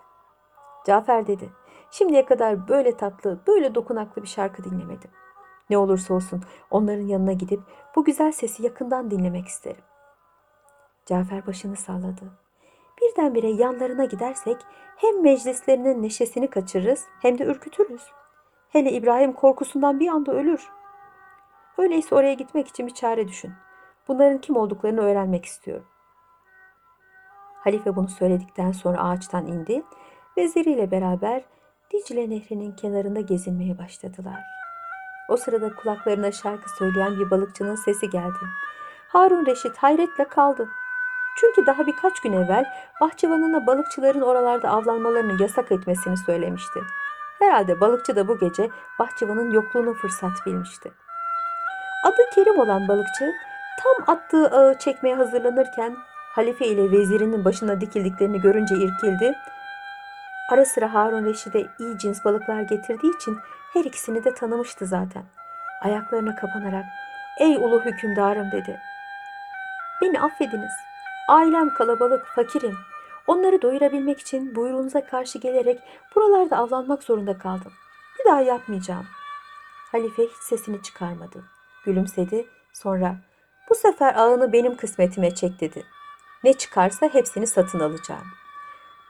Cafer 0.86 1.28
dedi, 1.28 1.50
şimdiye 1.92 2.26
kadar 2.26 2.68
böyle 2.68 2.98
tatlı, 2.98 3.40
böyle 3.48 3.76
dokunaklı 3.76 4.22
bir 4.22 4.28
şarkı 4.28 4.64
dinlemedim. 4.64 5.12
Ne 5.70 5.78
olursa 5.78 6.14
olsun 6.14 6.44
onların 6.72 7.08
yanına 7.08 7.34
gidip 7.34 7.62
bu 7.96 8.04
güzel 8.04 8.32
sesi 8.32 8.64
yakından 8.64 9.12
dinlemek 9.12 9.48
isterim. 9.48 9.84
Cafer 11.06 11.48
başını 11.48 11.76
salladı. 11.76 12.45
Birdenbire 13.02 13.50
yanlarına 13.50 14.06
gidersek 14.06 14.58
hem 14.96 15.24
meclislerinin 15.24 16.04
neşesini 16.04 16.50
kaçırırız 16.50 17.06
hem 17.22 17.40
de 17.40 17.44
ürkütürüz. 17.44 18.02
Hele 18.70 18.92
İbrahim 18.92 19.34
korkusundan 19.34 20.00
bir 20.00 20.08
anda 20.08 20.32
ölür. 20.32 20.70
Öyleyse 21.78 22.16
oraya 22.16 22.34
gitmek 22.34 22.68
için 22.68 22.88
bir 22.88 22.94
çare 22.94 23.28
düşün. 23.28 23.54
Bunların 24.08 24.42
kim 24.42 24.56
olduklarını 24.56 25.02
öğrenmek 25.02 25.46
istiyorum. 25.46 25.88
Halife 27.56 27.96
bunu 27.96 28.08
söyledikten 28.08 28.72
sonra 28.72 29.04
ağaçtan 29.04 29.48
indi. 29.48 29.84
Veziriyle 30.38 30.92
beraber 30.92 31.44
Dicle 31.94 32.30
Nehri'nin 32.30 32.72
kenarında 32.72 33.22
gezinmeye 33.22 33.78
başladılar. 33.78 34.40
O 35.30 35.38
sırada 35.38 35.76
kulaklarına 35.76 36.32
şarkı 36.32 36.70
söyleyen 36.70 37.20
bir 37.20 37.32
balıkçının 37.32 37.76
sesi 37.76 38.10
geldi. 38.10 38.46
Harun 39.08 39.46
Reşit 39.46 39.78
hayretle 39.78 40.24
kaldı. 40.24 40.70
Çünkü 41.36 41.66
daha 41.66 41.88
birkaç 41.88 42.20
gün 42.20 42.34
evvel 42.34 42.66
bahçıvanına 43.02 43.68
balıkçıların 43.68 44.22
oralarda 44.22 44.70
avlanmalarını 44.70 45.42
yasak 45.42 45.72
etmesini 45.72 46.18
söylemişti. 46.18 46.80
Herhalde 47.40 47.82
balıkçı 47.82 48.16
da 48.16 48.28
bu 48.28 48.40
gece 48.40 48.70
bahçıvanın 49.00 49.52
yokluğunu 49.52 49.94
fırsat 49.94 50.46
bilmişti. 50.46 50.92
Adı 52.06 52.30
Kerim 52.36 52.60
olan 52.60 52.88
balıkçı 52.88 53.34
tam 53.80 54.16
attığı 54.16 54.48
ağı 54.48 54.78
çekmeye 54.80 55.16
hazırlanırken 55.16 55.98
halife 56.36 56.68
ile 56.68 56.92
vezirinin 56.92 57.46
başına 57.46 57.82
dikildiklerini 57.82 58.42
görünce 58.42 58.76
irkildi. 58.76 59.36
Ara 60.52 60.66
sıra 60.66 60.94
Harun 60.94 61.26
Reşit'e 61.26 61.68
iyi 61.80 61.98
cins 61.98 62.26
balıklar 62.26 62.62
getirdiği 62.62 63.16
için 63.16 63.38
her 63.74 63.86
ikisini 63.86 64.24
de 64.24 64.34
tanımıştı 64.34 64.86
zaten. 64.86 65.24
Ayaklarına 65.82 66.36
kapanarak 66.36 66.86
''Ey 67.40 67.56
ulu 67.56 67.82
hükümdarım'' 67.86 68.52
dedi. 68.52 68.80
''Beni 70.02 70.22
affediniz. 70.22 70.74
Ailem 71.28 71.74
kalabalık, 71.74 72.26
fakirim. 72.26 72.78
Onları 73.28 73.62
doyurabilmek 73.62 74.20
için 74.20 74.56
buyruğunuza 74.56 75.06
karşı 75.06 75.40
gelerek 75.40 75.80
buralarda 76.16 76.58
avlanmak 76.58 77.04
zorunda 77.04 77.38
kaldım. 77.38 77.72
Bir 78.20 78.32
daha 78.32 78.42
yapmayacağım.'' 78.42 79.08
Halife 79.92 80.24
hiç 80.24 80.38
sesini 80.42 80.82
çıkarmadı. 80.82 81.44
Gülümsedi. 81.86 82.46
Sonra 82.74 83.16
''Bu 83.70 83.76
sefer 83.76 84.16
ağını 84.16 84.54
benim 84.54 84.78
kısmetime 84.78 85.36
çek'' 85.36 85.60
dedi. 85.60 85.86
''Ne 86.44 86.54
çıkarsa 86.54 87.10
hepsini 87.14 87.48
satın 87.48 87.80
alacağım.'' 87.80 88.46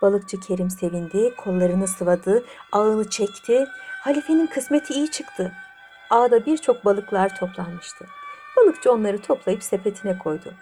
Balıkçı 0.02 0.40
Kerim 0.40 0.70
sevindi, 0.70 1.36
kollarını 1.36 1.88
sıvadı, 1.88 2.46
ağını 2.72 3.10
çekti. 3.10 3.68
Halifenin 4.04 4.48
kısmeti 4.48 4.94
iyi 4.94 5.12
çıktı. 5.12 5.52
Ağda 6.10 6.46
birçok 6.46 6.86
balıklar 6.86 7.38
toplanmıştı. 7.40 8.06
Balıkçı 8.58 8.92
onları 8.92 9.22
toplayıp 9.22 9.64
sepetine 9.64 10.18
koydu. 10.20 10.54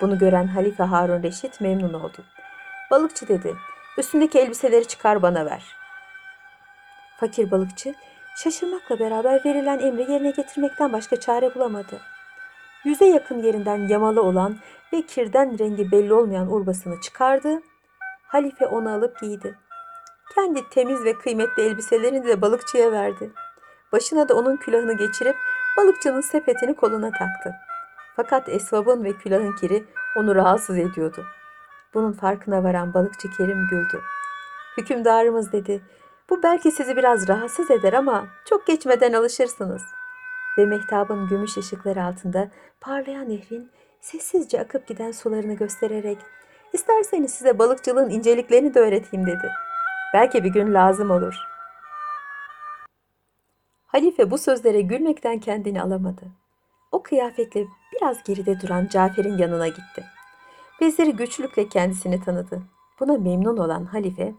Bunu 0.00 0.18
gören 0.18 0.46
Halife 0.46 0.82
Harun 0.82 1.22
Reşit 1.22 1.60
memnun 1.60 1.92
oldu. 1.92 2.24
Balıkçı 2.90 3.28
dedi, 3.28 3.56
üstündeki 3.98 4.38
elbiseleri 4.38 4.88
çıkar 4.88 5.22
bana 5.22 5.46
ver. 5.46 5.62
Fakir 7.16 7.50
balıkçı 7.50 7.94
şaşırmakla 8.36 8.98
beraber 8.98 9.44
verilen 9.44 9.78
emri 9.78 10.12
yerine 10.12 10.30
getirmekten 10.30 10.92
başka 10.92 11.20
çare 11.20 11.54
bulamadı. 11.54 12.00
Yüze 12.84 13.04
yakın 13.04 13.42
yerinden 13.42 13.88
yamalı 13.88 14.22
olan 14.22 14.56
ve 14.92 15.02
kirden 15.02 15.58
rengi 15.58 15.92
belli 15.92 16.12
olmayan 16.12 16.52
urbasını 16.52 17.00
çıkardı. 17.00 17.60
Halife 18.22 18.66
onu 18.66 18.90
alıp 18.90 19.20
giydi. 19.20 19.54
Kendi 20.34 20.68
temiz 20.70 21.04
ve 21.04 21.12
kıymetli 21.12 21.62
elbiselerini 21.62 22.24
de 22.24 22.42
balıkçıya 22.42 22.92
verdi. 22.92 23.30
Başına 23.92 24.28
da 24.28 24.34
onun 24.34 24.56
külahını 24.56 24.92
geçirip 24.92 25.36
balıkçının 25.76 26.20
sepetini 26.20 26.74
koluna 26.74 27.10
taktı. 27.10 27.54
Fakat 28.20 28.48
esvabın 28.48 29.04
ve 29.04 29.12
külahın 29.12 29.56
kiri 29.56 29.84
onu 30.16 30.34
rahatsız 30.34 30.78
ediyordu. 30.78 31.24
Bunun 31.94 32.12
farkına 32.12 32.64
varan 32.64 32.94
balıkçı 32.94 33.30
Kerim 33.36 33.68
güldü. 33.70 34.00
Hükümdarımız 34.76 35.52
dedi, 35.52 35.82
bu 36.30 36.42
belki 36.42 36.70
sizi 36.70 36.96
biraz 36.96 37.28
rahatsız 37.28 37.70
eder 37.70 37.92
ama 37.92 38.26
çok 38.44 38.66
geçmeden 38.66 39.12
alışırsınız. 39.12 39.82
Ve 40.58 40.66
mehtabın 40.66 41.28
gümüş 41.28 41.56
ışıkları 41.56 42.04
altında 42.04 42.50
parlayan 42.80 43.28
nehrin 43.28 43.70
sessizce 44.00 44.60
akıp 44.60 44.86
giden 44.86 45.12
sularını 45.12 45.54
göstererek 45.54 46.18
isterseniz 46.72 47.34
size 47.34 47.58
balıkçılığın 47.58 48.10
inceliklerini 48.10 48.74
de 48.74 48.80
öğreteyim 48.80 49.26
dedi. 49.26 49.50
Belki 50.14 50.44
bir 50.44 50.50
gün 50.50 50.74
lazım 50.74 51.10
olur. 51.10 51.34
Halife 53.86 54.30
bu 54.30 54.38
sözlere 54.38 54.80
gülmekten 54.80 55.38
kendini 55.38 55.82
alamadı. 55.82 56.22
O 56.92 57.02
kıyafetle 57.02 57.66
biraz 58.00 58.22
geride 58.22 58.60
duran 58.60 58.86
Cafer'in 58.86 59.38
yanına 59.38 59.68
gitti. 59.68 60.04
Veziri 60.80 61.12
güçlükle 61.12 61.68
kendisini 61.68 62.24
tanıdı. 62.24 62.62
Buna 63.00 63.12
memnun 63.12 63.56
olan 63.56 63.84
halife, 63.84 64.34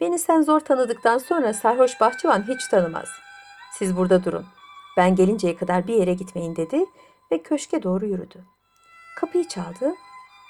''Beni 0.00 0.18
sen 0.18 0.42
zor 0.42 0.60
tanıdıktan 0.60 1.18
sonra 1.18 1.54
sarhoş 1.54 2.00
bahçıvan 2.00 2.48
hiç 2.48 2.68
tanımaz. 2.68 3.08
Siz 3.72 3.96
burada 3.96 4.24
durun. 4.24 4.46
Ben 4.96 5.14
gelinceye 5.14 5.56
kadar 5.56 5.86
bir 5.86 5.94
yere 5.94 6.14
gitmeyin.'' 6.14 6.56
dedi 6.56 6.84
ve 7.32 7.42
köşke 7.42 7.82
doğru 7.82 8.06
yürüdü. 8.06 8.44
Kapıyı 9.16 9.48
çaldı. 9.48 9.94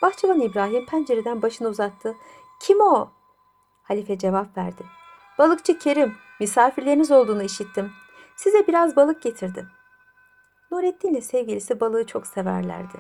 Bahçıvan 0.03 0.41
İbrahim 0.41 0.87
pencereden 0.87 1.43
başını 1.43 1.69
uzattı. 1.69 2.15
''Kim 2.61 2.81
o?'' 2.81 3.11
Halife 3.83 4.19
cevap 4.19 4.57
verdi. 4.57 4.83
''Balıkçı 5.39 5.79
Kerim, 5.79 6.15
misafirleriniz 6.41 7.11
olduğunu 7.11 7.43
işittim. 7.43 7.93
Size 8.37 8.67
biraz 8.67 8.97
balık 8.97 9.23
getirdim.'' 9.23 9.78
Nurettin 10.71 11.09
ile 11.09 11.21
sevgilisi 11.21 11.81
balığı 11.81 12.07
çok 12.07 12.27
severlerdi. 12.27 12.99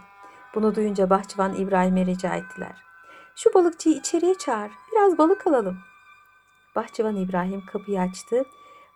Bunu 0.54 0.74
duyunca 0.74 1.10
bahçıvan 1.10 1.54
İbrahim'e 1.54 2.06
rica 2.06 2.34
ettiler. 2.34 2.84
Şu 3.36 3.54
balıkçıyı 3.54 3.96
içeriye 3.96 4.34
çağır, 4.34 4.70
biraz 4.92 5.18
balık 5.18 5.46
alalım. 5.46 5.78
Bahçıvan 6.76 7.16
İbrahim 7.16 7.66
kapıyı 7.66 8.00
açtı, 8.00 8.44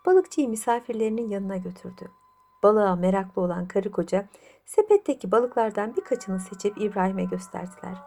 balıkçıyı 0.06 0.48
misafirlerinin 0.48 1.30
yanına 1.30 1.56
götürdü. 1.56 2.11
Balığa 2.62 2.96
meraklı 2.96 3.42
olan 3.42 3.68
karı 3.68 3.90
koca 3.90 4.28
sepetteki 4.66 5.32
balıklardan 5.32 5.96
birkaçını 5.96 6.40
seçip 6.40 6.80
İbrahim'e 6.80 7.24
gösterdiler. 7.24 7.98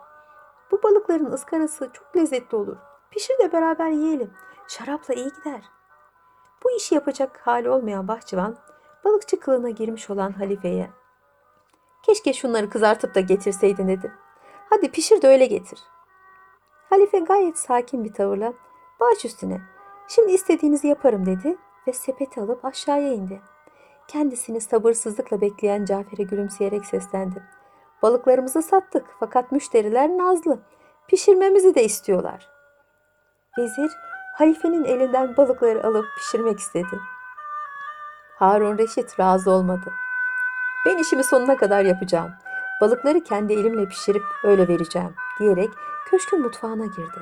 Bu 0.71 0.83
balıkların 0.83 1.31
ıskarası 1.31 1.89
çok 1.93 2.15
lezzetli 2.15 2.55
olur. 2.55 2.77
Pişir 3.11 3.39
de 3.39 3.51
beraber 3.51 3.89
yiyelim. 3.89 4.31
Şarapla 4.67 5.13
iyi 5.13 5.29
gider. 5.29 5.61
Bu 6.63 6.71
işi 6.71 6.95
yapacak 6.95 7.41
hali 7.47 7.69
olmayan 7.69 8.07
bahçıvan 8.07 8.57
balıkçı 9.05 9.39
kılığına 9.39 9.69
girmiş 9.69 10.09
olan 10.09 10.31
halifeye 10.31 10.89
keşke 12.05 12.33
şunları 12.33 12.69
kızartıp 12.69 13.15
da 13.15 13.19
getirseydin 13.19 13.87
dedi. 13.87 14.11
Hadi 14.69 14.91
pişir 14.91 15.21
de 15.21 15.27
öyle 15.27 15.45
getir. 15.45 15.79
Halife 16.89 17.19
gayet 17.19 17.57
sakin 17.57 18.03
bir 18.03 18.13
tavırla 18.13 18.53
baş 18.99 19.25
üstüne 19.25 19.61
şimdi 20.07 20.31
istediğinizi 20.31 20.87
yaparım 20.87 21.25
dedi 21.25 21.57
ve 21.87 21.93
sepeti 21.93 22.41
alıp 22.41 22.65
aşağıya 22.65 23.13
indi. 23.13 23.41
Kendisini 24.07 24.61
sabırsızlıkla 24.61 25.41
bekleyen 25.41 25.85
Cafer'e 25.85 26.23
gülümseyerek 26.23 26.85
seslendi. 26.85 27.43
Balıklarımızı 28.01 28.61
sattık 28.61 29.05
fakat 29.19 29.51
müşteriler 29.51 30.09
nazlı. 30.09 30.59
Pişirmemizi 31.07 31.75
de 31.75 31.83
istiyorlar. 31.83 32.49
Vezir 33.57 33.91
halifenin 34.37 34.83
elinden 34.83 35.37
balıkları 35.37 35.83
alıp 35.83 36.05
pişirmek 36.17 36.59
istedi. 36.59 36.99
Harun 38.35 38.77
Reşit 38.77 39.19
razı 39.19 39.51
olmadı. 39.51 39.93
Ben 40.85 40.97
işimi 40.97 41.23
sonuna 41.23 41.57
kadar 41.57 41.81
yapacağım. 41.81 42.31
Balıkları 42.81 43.23
kendi 43.23 43.53
elimle 43.53 43.85
pişirip 43.85 44.23
öyle 44.43 44.67
vereceğim 44.67 45.13
diyerek 45.39 45.69
köşkün 46.05 46.41
mutfağına 46.41 46.85
girdi. 46.85 47.19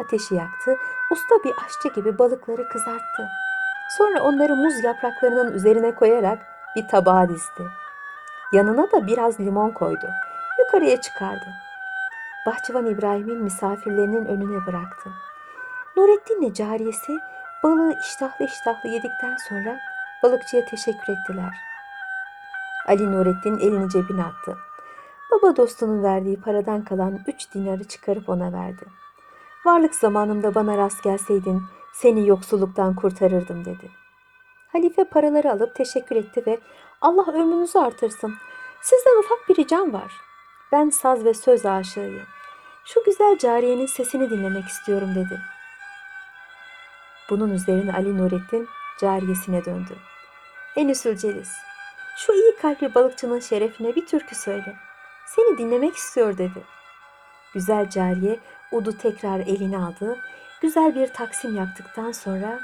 Ateşi 0.00 0.34
yaktı, 0.34 0.76
usta 1.10 1.34
bir 1.44 1.54
aşçı 1.64 1.88
gibi 1.88 2.18
balıkları 2.18 2.68
kızarttı. 2.68 3.28
Sonra 3.98 4.22
onları 4.22 4.56
muz 4.56 4.84
yapraklarının 4.84 5.52
üzerine 5.52 5.94
koyarak 5.94 6.38
bir 6.76 6.88
tabağa 6.88 7.28
dizdi. 7.28 7.70
Yanına 8.52 8.92
da 8.92 9.06
biraz 9.06 9.40
limon 9.40 9.70
koydu. 9.70 10.06
Yukarıya 10.58 11.00
çıkardı. 11.00 11.46
Bahçıvan 12.46 12.86
İbrahim'in 12.86 13.42
misafirlerinin 13.42 14.26
önüne 14.26 14.66
bıraktı. 14.66 15.10
Nurettin'le 15.96 16.52
cariyesi 16.54 17.18
balığı 17.62 17.94
iştahlı 18.00 18.44
iştahlı 18.44 18.88
yedikten 18.88 19.36
sonra 19.48 19.78
balıkçıya 20.22 20.64
teşekkür 20.64 21.12
ettiler. 21.12 21.54
Ali 22.88 23.12
Nurettin 23.12 23.58
elini 23.58 23.90
cebine 23.90 24.24
attı. 24.24 24.58
Baba 25.30 25.56
dostunun 25.56 26.02
verdiği 26.02 26.40
paradan 26.40 26.84
kalan 26.84 27.18
üç 27.26 27.54
dinarı 27.54 27.84
çıkarıp 27.84 28.28
ona 28.28 28.52
verdi. 28.52 28.84
Varlık 29.64 29.94
zamanımda 29.94 30.54
bana 30.54 30.76
rast 30.78 31.02
gelseydin 31.02 31.62
seni 31.92 32.28
yoksulluktan 32.28 32.94
kurtarırdım 32.94 33.64
dedi. 33.64 33.90
Halife 34.72 35.04
paraları 35.04 35.52
alıp 35.52 35.74
teşekkür 35.74 36.16
etti 36.16 36.42
ve 36.46 36.58
Allah 37.00 37.32
ömrünüzü 37.32 37.78
artırsın. 37.78 38.34
Sizden 38.82 39.18
ufak 39.18 39.48
bir 39.48 39.56
ricam 39.56 39.92
var. 39.92 40.12
Ben 40.72 40.90
saz 40.90 41.24
ve 41.24 41.34
söz 41.34 41.66
aşığıyım. 41.66 42.26
Şu 42.84 43.04
güzel 43.04 43.38
cariyenin 43.38 43.86
sesini 43.86 44.30
dinlemek 44.30 44.64
istiyorum 44.64 45.14
dedi. 45.14 45.40
Bunun 47.30 47.50
üzerine 47.50 47.92
Ali 47.92 48.18
Nurettin 48.18 48.68
cariyesine 49.00 49.64
döndü. 49.64 49.96
Enüsül 50.76 51.16
Celis, 51.16 51.52
şu 52.16 52.32
iyi 52.32 52.56
kalpli 52.62 52.94
balıkçının 52.94 53.40
şerefine 53.40 53.96
bir 53.96 54.06
türkü 54.06 54.34
söyle. 54.34 54.76
Seni 55.26 55.58
dinlemek 55.58 55.94
istiyor 55.96 56.38
dedi. 56.38 56.64
Güzel 57.54 57.90
cariye 57.90 58.40
udu 58.72 58.98
tekrar 58.98 59.40
eline 59.40 59.78
aldı. 59.78 60.18
Güzel 60.62 60.94
bir 60.94 61.06
taksim 61.06 61.56
yaptıktan 61.56 62.12
sonra 62.12 62.60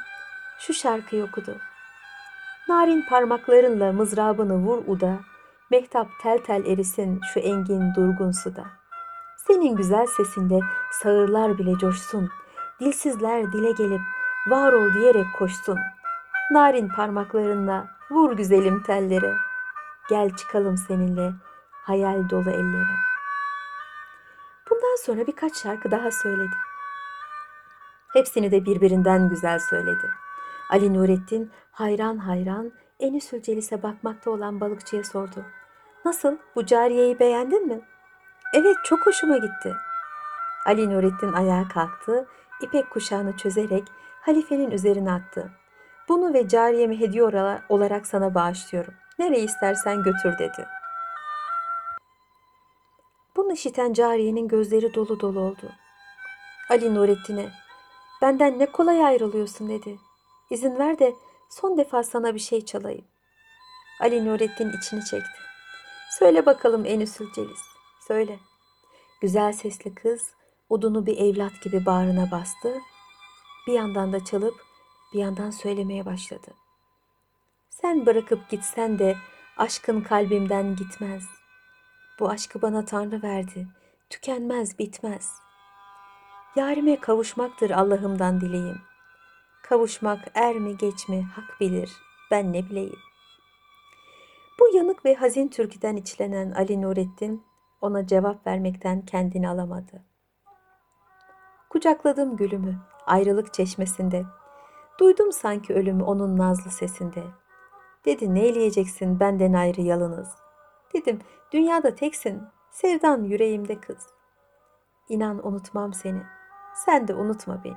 şu 0.59 0.75
şarkıyı 0.75 1.25
okudu. 1.25 1.57
Narin 2.69 3.05
parmaklarınla 3.09 3.93
mızrabını 3.93 4.57
vur 4.57 4.83
uda, 4.87 5.19
mehtap 5.71 6.09
tel 6.23 6.39
tel 6.39 6.67
erisin 6.67 7.21
şu 7.35 7.41
engin 7.41 7.95
durgun 7.95 8.31
suda. 8.31 8.65
Senin 9.47 9.77
güzel 9.77 10.07
sesinde 10.07 10.61
sağırlar 10.93 11.59
bile 11.59 11.79
coşsun, 11.79 12.29
dilsizler 12.81 13.53
dile 13.53 13.73
gelip 13.73 14.01
var 14.47 14.73
ol 14.73 14.95
diyerek 14.95 15.27
koşsun. 15.39 15.79
Narin 16.51 16.89
parmaklarınla 16.89 17.98
vur 18.11 18.33
güzelim 18.33 18.83
tellere, 18.83 19.37
gel 20.09 20.37
çıkalım 20.37 20.77
seninle 20.77 21.33
hayal 21.71 22.31
dolu 22.31 22.51
ellere. 22.51 22.97
Bundan 24.71 24.97
sonra 25.05 25.27
birkaç 25.27 25.57
şarkı 25.57 25.91
daha 25.91 26.11
söyledi. 26.11 26.55
Hepsini 28.13 28.51
de 28.51 28.65
birbirinden 28.65 29.29
güzel 29.29 29.59
söyledi. 29.59 30.11
Ali 30.71 30.95
Nurettin 30.95 31.51
hayran 31.73 32.17
hayran 32.17 32.73
Enisül 33.01 33.43
Celis'e 33.43 33.83
bakmakta 33.83 34.31
olan 34.31 34.61
balıkçıya 34.61 35.05
sordu. 35.05 35.45
Nasıl 36.05 36.37
bu 36.57 36.67
cariyeyi 36.67 37.19
beğendin 37.19 37.67
mi? 37.67 37.81
Evet 38.55 38.77
çok 38.85 39.07
hoşuma 39.07 39.37
gitti. 39.37 39.75
Ali 40.67 40.91
Nurettin 40.91 41.33
ayağa 41.33 41.69
kalktı, 41.69 42.27
ipek 42.63 42.91
kuşağını 42.91 43.37
çözerek 43.37 43.85
halifenin 44.21 44.71
üzerine 44.71 45.13
attı. 45.13 45.51
Bunu 46.09 46.35
ve 46.35 46.49
cariyemi 46.49 47.01
hediye 47.01 47.25
olarak 47.69 48.07
sana 48.07 48.35
bağışlıyorum. 48.35 48.95
Nereye 49.19 49.43
istersen 49.43 50.03
götür 50.03 50.39
dedi. 50.39 50.67
Bunu 53.37 53.53
işiten 53.53 53.93
cariyenin 53.93 54.49
gözleri 54.49 54.95
dolu 54.95 55.21
dolu 55.21 55.41
oldu. 55.41 55.73
Ali 56.71 56.95
Nurettin'e 56.95 57.51
benden 58.23 58.59
ne 58.59 58.67
kolay 58.67 59.05
ayrılıyorsun 59.05 59.69
dedi. 59.69 59.99
İzin 60.51 60.79
ver 60.79 60.99
de 60.99 61.15
son 61.51 61.79
defa 61.79 62.03
sana 62.03 62.35
bir 62.35 62.41
şey 62.41 62.65
çalayım. 62.65 63.05
Ali 64.01 64.25
Nurettin 64.25 64.73
içini 64.79 65.05
çekti. 65.05 65.39
Söyle 66.19 66.47
bakalım 66.47 66.87
Enüsül 66.87 67.33
Celis, 67.33 67.61
söyle. 68.09 68.39
Güzel 69.21 69.53
sesli 69.53 69.95
kız 69.95 70.31
odunu 70.71 71.07
bir 71.07 71.19
evlat 71.19 71.63
gibi 71.63 71.87
bağrına 71.87 72.31
bastı. 72.31 72.75
Bir 73.67 73.73
yandan 73.73 74.13
da 74.13 74.25
çalıp 74.25 74.68
bir 75.13 75.19
yandan 75.19 75.51
söylemeye 75.51 76.07
başladı. 76.07 76.55
Sen 77.71 78.07
bırakıp 78.07 78.49
gitsen 78.49 78.99
de 78.99 79.17
aşkın 79.57 80.01
kalbimden 80.01 80.77
gitmez. 80.77 81.25
Bu 82.21 82.31
aşkı 82.31 82.63
bana 82.63 82.85
Tanrı 82.85 83.23
verdi. 83.23 83.69
Tükenmez, 84.11 84.79
bitmez. 84.79 85.33
Yarime 86.57 87.01
kavuşmaktır 87.01 87.71
Allah'ımdan 87.71 88.41
dileğim. 88.41 88.81
Kavuşmak 89.63 90.19
er 90.35 90.55
mi 90.55 90.77
geç 90.77 91.09
mi 91.09 91.23
hak 91.23 91.61
bilir, 91.61 91.91
ben 92.31 92.53
ne 92.53 92.71
bileyim. 92.71 92.99
Bu 94.61 94.77
yanık 94.77 95.05
ve 95.05 95.15
hazin 95.15 95.49
türküden 95.49 95.97
içlenen 95.97 96.51
Ali 96.51 96.83
Nurettin 96.83 97.45
ona 97.81 98.07
cevap 98.07 98.47
vermekten 98.47 99.03
kendini 99.03 99.49
alamadı. 99.49 100.05
Kucakladım 101.71 102.37
gülümü 102.37 102.79
ayrılık 103.07 103.55
çeşmesinde. 103.55 104.25
Duydum 105.01 105.33
sanki 105.33 105.75
ölümü 105.75 106.03
onun 106.03 106.39
nazlı 106.39 106.71
sesinde. 106.71 107.25
Dedi 108.05 108.35
ne 108.35 108.47
eleyeceksin 108.47 109.21
benden 109.21 109.53
ayrı 109.53 109.81
yalınız. 109.81 110.29
Dedim 110.95 111.21
dünyada 111.53 111.95
teksin, 111.95 112.43
sevdan 112.71 113.23
yüreğimde 113.23 113.81
kız. 113.81 114.07
İnan 115.09 115.47
unutmam 115.47 115.93
seni, 115.95 116.23
sen 116.75 117.09
de 117.09 117.15
unutma 117.15 117.65
beni. 117.65 117.77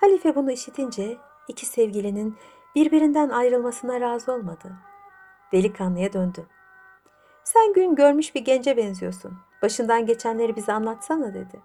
Halife 0.00 0.34
bunu 0.34 0.50
işitince 0.50 1.16
iki 1.48 1.66
sevgilinin 1.66 2.36
birbirinden 2.74 3.28
ayrılmasına 3.28 4.00
razı 4.00 4.32
olmadı. 4.32 4.72
Delikanlıya 5.52 6.12
döndü. 6.12 6.46
Sen 7.44 7.72
gün 7.72 7.94
görmüş 7.94 8.34
bir 8.34 8.44
gence 8.44 8.76
benziyorsun. 8.76 9.38
Başından 9.62 10.06
geçenleri 10.06 10.56
bize 10.56 10.72
anlatsana 10.72 11.34
dedi. 11.34 11.60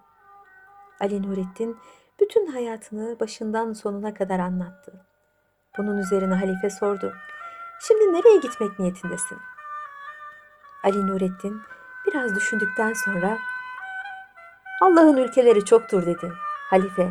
Ali 0.99 1.21
Nurettin 1.23 1.77
bütün 2.19 2.47
hayatını 2.47 3.19
başından 3.19 3.73
sonuna 3.73 4.13
kadar 4.13 4.39
anlattı. 4.39 4.93
Bunun 5.77 5.97
üzerine 5.97 6.33
halife 6.33 6.69
sordu. 6.69 7.13
Şimdi 7.87 8.13
nereye 8.13 8.37
gitmek 8.37 8.79
niyetindesin? 8.79 9.37
Ali 10.83 11.07
Nurettin 11.07 11.61
biraz 12.07 12.35
düşündükten 12.35 12.93
sonra 12.93 13.37
Allah'ın 14.81 15.17
ülkeleri 15.17 15.65
çoktur 15.65 16.05
dedi. 16.05 16.33
Halife, 16.69 17.09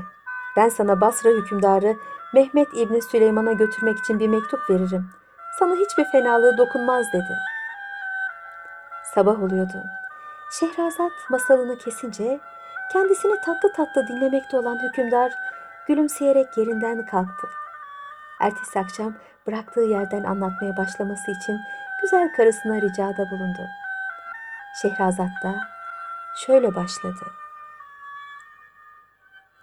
ben 0.57 0.69
sana 0.69 1.01
Basra 1.01 1.31
hükümdarı 1.31 1.97
Mehmet 2.35 2.69
İbni 2.75 3.03
Süleyman'a 3.03 3.53
götürmek 3.53 3.99
için 3.99 4.21
bir 4.21 4.29
mektup 4.29 4.71
veririm. 4.71 5.11
Sana 5.59 5.75
hiçbir 5.75 6.05
fenalığı 6.05 6.59
dokunmaz 6.59 7.07
dedi. 7.13 7.37
Sabah 9.15 9.43
oluyordu. 9.43 9.83
Şehrazat 10.51 11.13
masalını 11.31 11.79
kesince 11.79 12.41
kendisini 12.93 13.41
tatlı 13.41 13.73
tatlı 13.73 14.09
dinlemekte 14.09 14.57
olan 14.57 14.79
hükümdar 14.83 15.33
gülümseyerek 15.89 16.59
yerinden 16.59 17.07
kalktı. 17.07 17.47
Ertesi 18.41 18.79
akşam 18.79 19.15
bıraktığı 19.47 19.81
yerden 19.81 20.25
anlatmaya 20.25 20.77
başlaması 20.77 21.31
için 21.31 21.61
güzel 22.03 22.33
karısına 22.37 22.81
ricada 22.81 23.31
bulundu. 23.31 23.69
Şehrazat 24.83 25.43
da 25.43 25.55
şöyle 26.47 26.75
başladı. 26.75 27.42